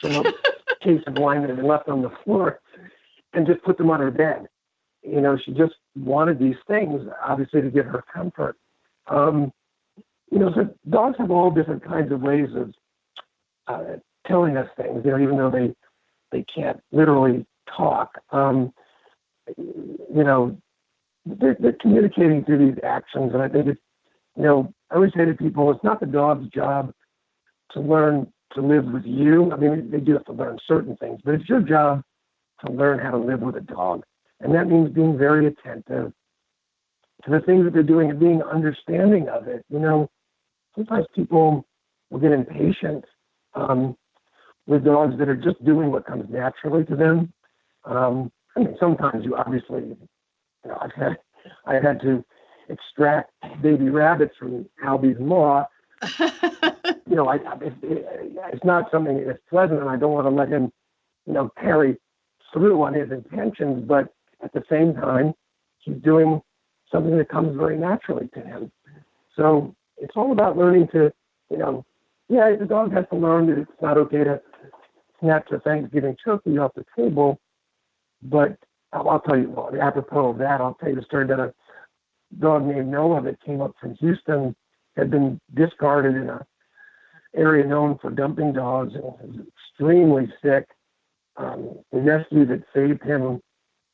[0.00, 0.32] from a
[0.84, 2.60] case of wine that been left on the floor,
[3.32, 4.48] and just put them on her bed
[5.04, 8.56] you know, she just wanted these things, obviously, to give her comfort.
[9.06, 9.52] Um,
[10.30, 12.74] you know, so dogs have all different kinds of ways of
[13.66, 15.02] uh, telling us things.
[15.04, 15.74] You know, even though they
[16.32, 18.18] they can't literally talk.
[18.30, 18.72] Um,
[19.56, 20.56] you know,
[21.26, 23.80] they're, they're communicating through these actions, and I think it's,
[24.36, 26.92] you know, I always say to people, it's not the dog's job
[27.72, 29.52] to learn to live with you.
[29.52, 32.02] I mean, they do have to learn certain things, but it's your job
[32.64, 34.04] to learn how to live with a dog.
[34.40, 36.12] And that means being very attentive
[37.24, 39.64] to the things that they're doing and being understanding of it.
[39.68, 40.10] You know,
[40.74, 41.66] sometimes people
[42.10, 43.04] will get impatient
[43.54, 43.96] um,
[44.66, 47.32] with dogs that are just doing what comes naturally to them.
[47.84, 50.08] Um, I mean, sometimes you obviously, you
[50.66, 51.16] know, I've had,
[51.66, 52.24] I've had to
[52.68, 53.30] extract
[53.62, 55.64] baby rabbits from Albie's maw.
[57.06, 58.06] you know, I, it, it,
[58.52, 60.72] it's not something that's pleasant, and I don't want to let him,
[61.26, 61.96] you know, carry
[62.52, 63.84] through on his intentions.
[63.86, 65.34] But at the same time,
[65.78, 66.40] he's doing
[66.90, 68.72] something that comes very naturally to him.
[69.36, 71.12] So it's all about learning to,
[71.50, 71.84] you know,
[72.28, 74.40] yeah, the dog has to learn that it's not okay to
[75.20, 77.40] snatch a Thanksgiving turkey off the table.
[78.22, 78.56] But
[78.92, 81.52] I'll, I'll tell you, well, apropos of that, I'll tell you the story that a
[82.38, 84.54] dog named Noah that came up from Houston
[84.96, 86.44] had been discarded in a
[87.36, 90.66] area known for dumping dogs and was extremely sick.
[91.36, 93.40] Um, the rescue that saved him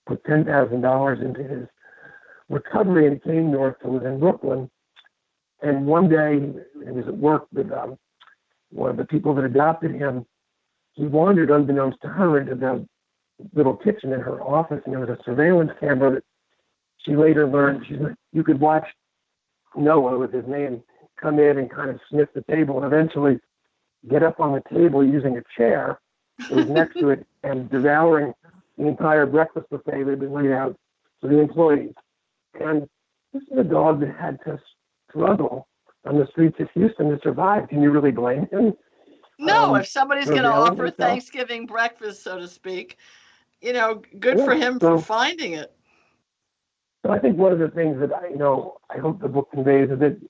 [0.06, 1.66] put ten thousand dollars into his
[2.48, 4.70] recovery and came north to live in Brooklyn.
[5.62, 6.40] And one day,
[6.84, 7.96] he was at work with um,
[8.70, 10.26] one of the people that adopted him.
[10.92, 12.86] He wandered, unbeknownst to her, into the
[13.54, 16.24] little kitchen in her office, and there was a surveillance camera that
[16.98, 17.96] she later learned she,
[18.32, 18.86] you could watch
[19.76, 20.82] Noah with his name
[21.20, 23.38] come in and kind of sniff the table and eventually
[24.08, 26.00] get up on the table using a chair
[26.38, 28.32] that was next to it and devouring
[28.78, 30.76] the entire breakfast buffet that had been laid out
[31.20, 31.92] for the employees.
[32.58, 32.88] And
[33.32, 34.58] this is a dog that had to
[35.08, 35.68] struggle
[36.06, 37.68] on the streets of Houston to survive.
[37.68, 38.72] Can you really blame him?
[39.38, 40.96] No, um, if somebody's going to offer himself?
[40.96, 42.96] Thanksgiving breakfast, so to speak,
[43.60, 45.72] you know, good yeah, for him so, for finding it.
[47.04, 49.50] So I think one of the things that I, you know, I hope the book
[49.50, 50.20] conveys is that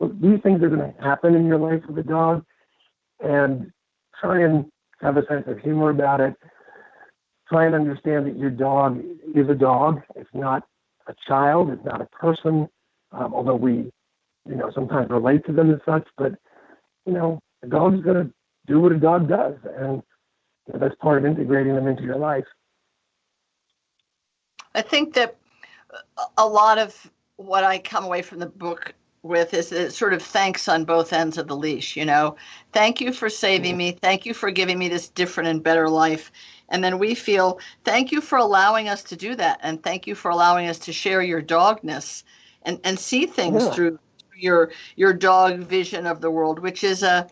[0.00, 2.44] these things are going to happen in your life with a dog,
[3.20, 3.70] and
[4.20, 4.66] try and
[5.00, 6.34] have a sense of humor about it.
[7.48, 9.00] Try and understand that your dog
[9.34, 10.02] is a dog.
[10.14, 10.62] It's not
[11.06, 11.70] a child.
[11.70, 12.68] It's not a person.
[13.12, 13.90] Um, although we,
[14.48, 16.32] you know, sometimes relate to them as such, but
[17.06, 18.32] you know, a dog's going to
[18.66, 20.02] do what a dog does, and
[20.66, 22.44] you know, that's part of integrating them into your life.
[24.74, 25.36] I think that
[26.38, 30.22] a lot of what I come away from the book with is it sort of
[30.22, 32.36] thanks on both ends of the leash, you know.
[32.72, 33.78] Thank you for saving mm-hmm.
[33.78, 33.92] me.
[33.92, 36.32] Thank you for giving me this different and better life.
[36.70, 39.60] And then we feel thank you for allowing us to do that.
[39.62, 42.22] And thank you for allowing us to share your dogness
[42.62, 43.72] and, and see things yeah.
[43.72, 43.98] through
[44.36, 47.28] your your dog vision of the world, which is a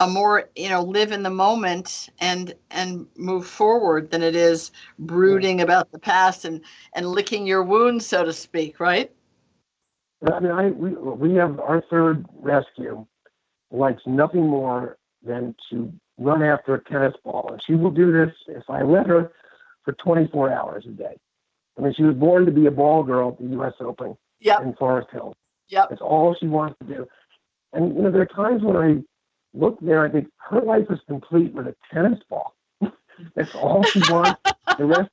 [0.00, 4.70] a more you know live in the moment and and move forward than it is
[4.98, 6.62] brooding about the past and
[6.94, 9.10] and licking your wounds so to speak right
[10.32, 13.04] i mean i we, we have our third rescue
[13.70, 18.32] likes nothing more than to run after a tennis ball and she will do this
[18.48, 19.32] if i let her
[19.84, 21.16] for 24 hours a day
[21.78, 24.60] i mean she was born to be a ball girl at the us open yep.
[24.62, 25.34] in forest hills
[25.68, 25.88] yep.
[25.90, 27.06] that's all she wants to do
[27.72, 29.02] and you know there are times when i
[29.56, 32.54] look there, I think her life is complete with a tennis ball.
[33.34, 34.40] That's all she wants.
[34.78, 35.10] the rest,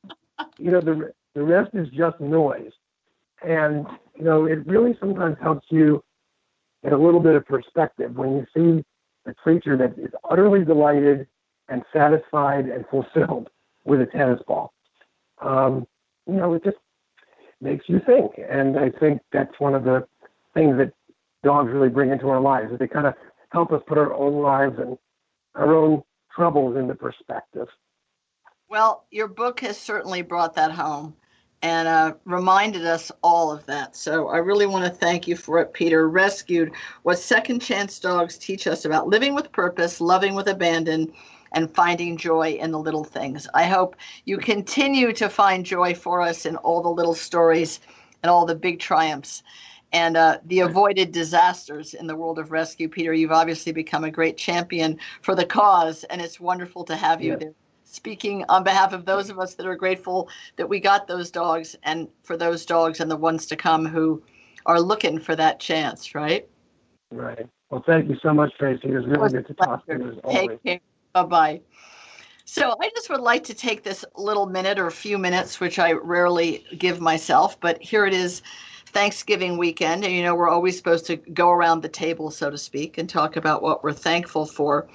[0.59, 2.71] you know, the the rest is just noise.
[3.41, 6.03] And you know, it really sometimes helps you
[6.83, 8.83] get a little bit of perspective when you see
[9.25, 11.27] a creature that is utterly delighted
[11.69, 13.49] and satisfied and fulfilled
[13.85, 14.73] with a tennis ball.
[15.41, 15.87] Um,
[16.27, 16.77] you know, it just
[17.61, 18.33] makes you think.
[18.49, 20.05] And I think that's one of the
[20.53, 20.93] things that
[21.43, 22.71] dogs really bring into our lives.
[22.71, 23.13] That they kind of
[23.49, 24.97] help us put our own lives and
[25.55, 26.03] our own
[26.35, 27.67] troubles into perspective.
[28.69, 31.15] Well, your book has certainly brought that home
[31.63, 33.95] and uh, reminded us all of that.
[33.95, 36.09] So I really want to thank you for it, Peter.
[36.09, 36.71] Rescued
[37.03, 41.11] what second chance dogs teach us about living with purpose, loving with abandon,
[41.53, 43.47] and finding joy in the little things.
[43.53, 43.95] I hope
[44.25, 47.79] you continue to find joy for us in all the little stories
[48.23, 49.41] and all the big triumphs
[49.93, 52.89] and uh, the avoided disasters in the world of rescue.
[52.89, 57.21] Peter, you've obviously become a great champion for the cause, and it's wonderful to have
[57.21, 57.37] you yeah.
[57.37, 57.53] there.
[57.93, 61.75] Speaking on behalf of those of us that are grateful that we got those dogs,
[61.83, 64.23] and for those dogs and the ones to come who
[64.65, 66.49] are looking for that chance, right?
[67.11, 67.47] Right.
[67.69, 68.87] Well, thank you so much, Tracie.
[68.87, 70.21] It was really was good to talk to you.
[70.31, 70.79] Take care.
[71.13, 71.61] Bye bye.
[72.45, 75.77] So I just would like to take this little minute or a few minutes, which
[75.77, 78.41] I rarely give myself, but here it is
[78.87, 82.57] Thanksgiving weekend, and you know, we're always supposed to go around the table, so to
[82.57, 84.87] speak, and talk about what we're thankful for.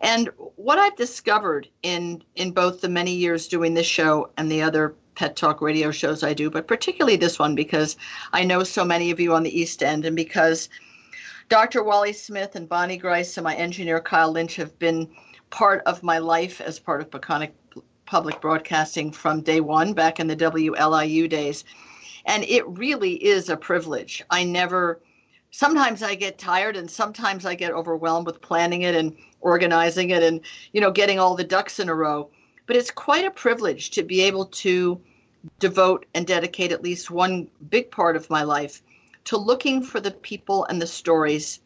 [0.00, 4.62] And what I've discovered in in both the many years doing this show and the
[4.62, 7.96] other pet talk radio shows I do, but particularly this one because
[8.32, 10.68] I know so many of you on the East End, and because
[11.48, 11.82] Dr.
[11.82, 15.08] Wally Smith and Bonnie Grice and my engineer Kyle Lynch have been
[15.50, 17.52] part of my life as part of Peconic
[18.04, 21.64] public broadcasting from day one back in the WLIU days.
[22.24, 24.22] And it really is a privilege.
[24.30, 25.00] I never,
[25.50, 30.22] sometimes I get tired and sometimes I get overwhelmed with planning it and organizing it
[30.22, 30.40] and,
[30.72, 32.30] you know, getting all the ducks in a row.
[32.66, 35.00] But it's quite a privilege to be able to
[35.58, 38.82] devote and dedicate at least one big part of my life
[39.24, 41.60] to looking for the people and the stories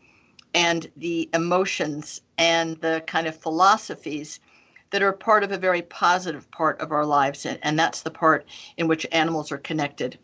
[0.54, 4.40] and the emotions and the kind of philosophies
[4.90, 8.10] that are part of a very positive part of our lives, and, and that's the
[8.10, 10.18] part in which animals are connected.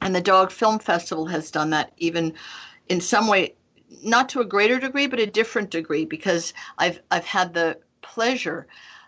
[0.00, 2.34] And the Dog Film Festival has done that even
[2.88, 3.54] in some way,
[4.02, 8.66] not to a greater degree, but a different degree, because I've I've had the pleasure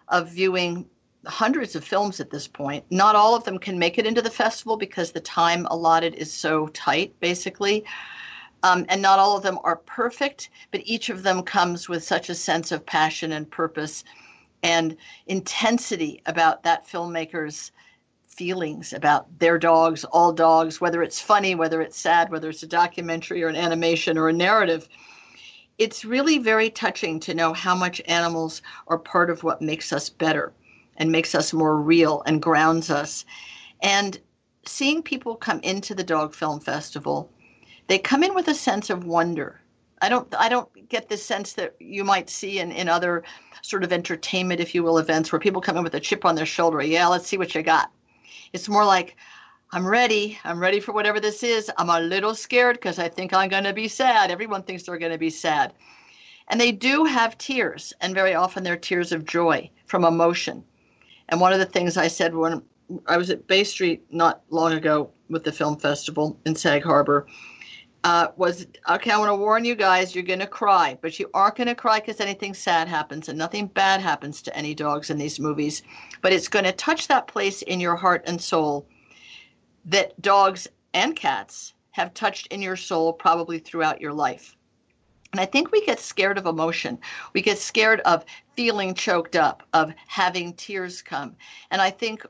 [0.09, 0.87] of viewing
[1.27, 2.85] hundreds of films at this point.
[2.91, 6.33] Not all of them can make it into the festival because the time allotted is
[6.33, 7.85] so tight, basically.
[8.63, 12.29] Um, and not all of them are perfect, but each of them comes with such
[12.29, 14.05] a sense of passion and purpose
[14.63, 17.73] and intensity about that filmmaker's
[18.41, 22.67] feelings about their dogs, all dogs, whether it's funny, whether it's sad, whether it's a
[22.67, 24.89] documentary or an animation or a narrative.
[25.77, 30.09] It's really very touching to know how much animals are part of what makes us
[30.09, 30.55] better
[30.97, 33.27] and makes us more real and grounds us.
[33.83, 34.19] And
[34.65, 37.31] seeing people come into the Dog Film Festival,
[37.89, 39.61] they come in with a sense of wonder.
[40.01, 43.23] I don't I don't get the sense that you might see in, in other
[43.61, 46.37] sort of entertainment, if you will, events where people come in with a chip on
[46.37, 46.81] their shoulder.
[46.81, 47.91] Yeah, let's see what you got.
[48.53, 49.17] It's more like,
[49.73, 50.39] I'm ready.
[50.45, 51.71] I'm ready for whatever this is.
[51.79, 54.31] I'm a little scared because I think I'm going to be sad.
[54.31, 55.73] Everyone thinks they're going to be sad.
[56.49, 60.65] And they do have tears, and very often they're tears of joy from emotion.
[61.29, 62.63] And one of the things I said when
[63.07, 67.27] I was at Bay Street not long ago with the film festival in Sag Harbor
[68.05, 69.11] uh, was okay.
[69.11, 71.75] I want to warn you guys, you're going to cry, but you aren't going to
[71.75, 75.83] cry because anything sad happens and nothing bad happens to any dogs in these movies.
[76.23, 78.87] But it's going to touch that place in your heart and soul
[79.85, 84.57] that dogs and cats have touched in your soul probably throughout your life.
[85.33, 86.99] And I think we get scared of emotion.
[87.35, 88.25] We get scared of
[88.57, 91.37] feeling choked up, of having tears come.
[91.71, 92.27] And I think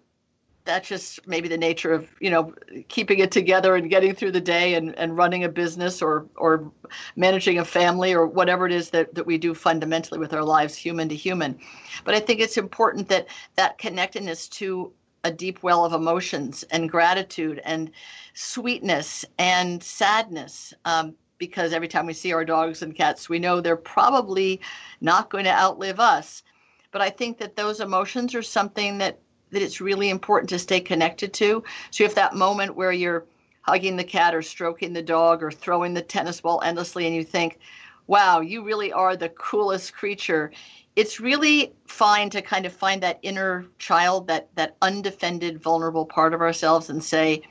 [0.70, 2.54] that's just maybe the nature of you know
[2.88, 6.70] keeping it together and getting through the day and, and running a business or or
[7.16, 10.76] managing a family or whatever it is that, that we do fundamentally with our lives
[10.76, 11.58] human to human.
[12.04, 14.92] But i think it's important that that connectedness to
[15.24, 17.90] a deep well of emotions and gratitude and
[18.32, 23.60] sweetness and sadness um, because every time we see our dogs and cats we know
[23.60, 24.60] they're probably
[25.00, 26.44] not going to outlive us.
[26.92, 29.18] But i think that those emotions are something that
[29.50, 31.62] that it's really important to stay connected to.
[31.90, 33.26] So you have that moment where you're
[33.62, 37.24] hugging the cat or stroking the dog or throwing the tennis ball endlessly and you
[37.24, 37.58] think,
[38.06, 40.50] wow, you really are the coolest creature.
[40.96, 46.34] It's really fine to kind of find that inner child, that that undefended, vulnerable part
[46.34, 47.42] of ourselves and say,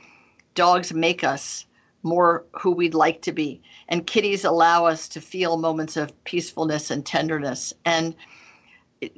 [0.54, 1.64] dogs make us
[2.02, 3.62] more who we'd like to be.
[3.88, 7.72] And kitties allow us to feel moments of peacefulness and tenderness.
[7.84, 8.14] And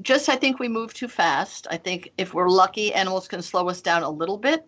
[0.01, 1.67] just I think we move too fast.
[1.71, 4.65] I think if we're lucky, animals can slow us down a little bit.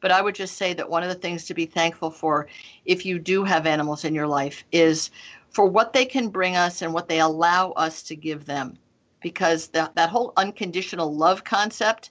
[0.00, 2.46] But I would just say that one of the things to be thankful for,
[2.86, 5.10] if you do have animals in your life, is
[5.50, 8.78] for what they can bring us and what they allow us to give them.
[9.20, 12.10] Because that, that whole unconditional love concept,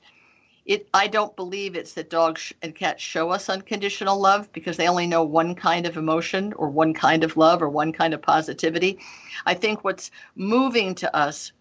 [0.65, 4.87] it I don't believe it's that dogs and cats show us unconditional love because they
[4.87, 8.21] only know one kind of emotion or one kind of love or one kind of
[8.21, 8.99] positivity.
[9.47, 11.53] I think what's moving to us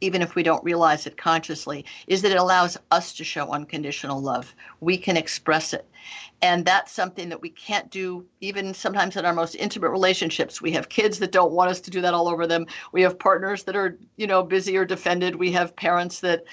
[0.00, 4.20] even if we don't realize it consciously, is that it allows us to show unconditional
[4.20, 4.54] love.
[4.80, 5.86] We can express it.
[6.42, 10.60] And that's something that we can't do even sometimes in our most intimate relationships.
[10.60, 12.66] We have kids that don't want us to do that all over them.
[12.92, 15.36] We have partners that are, you know, busy or defended.
[15.36, 16.44] We have parents that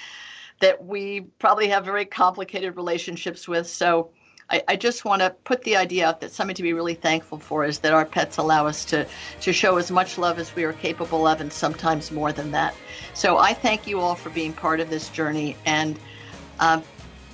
[0.62, 3.68] that we probably have very complicated relationships with.
[3.68, 4.12] So
[4.52, 7.40] I, I just want to put the idea out that something to be really thankful
[7.40, 9.08] for is that our pets allow us to,
[9.42, 12.76] to show as much love as we are capable of and sometimes more than that.
[13.14, 15.98] So I thank you all for being part of this journey and
[16.60, 16.84] um,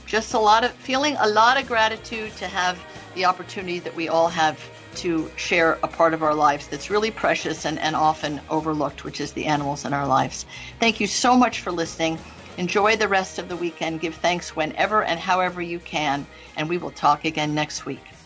[0.05, 2.80] just a lot of feeling a lot of gratitude to have
[3.15, 4.59] the opportunity that we all have
[4.95, 9.20] to share a part of our lives that's really precious and, and often overlooked, which
[9.20, 10.45] is the animals in our lives.
[10.80, 12.18] Thank you so much for listening.
[12.58, 14.01] Enjoy the rest of the weekend.
[14.01, 18.16] Give thanks whenever and however you can, and we will talk again next week.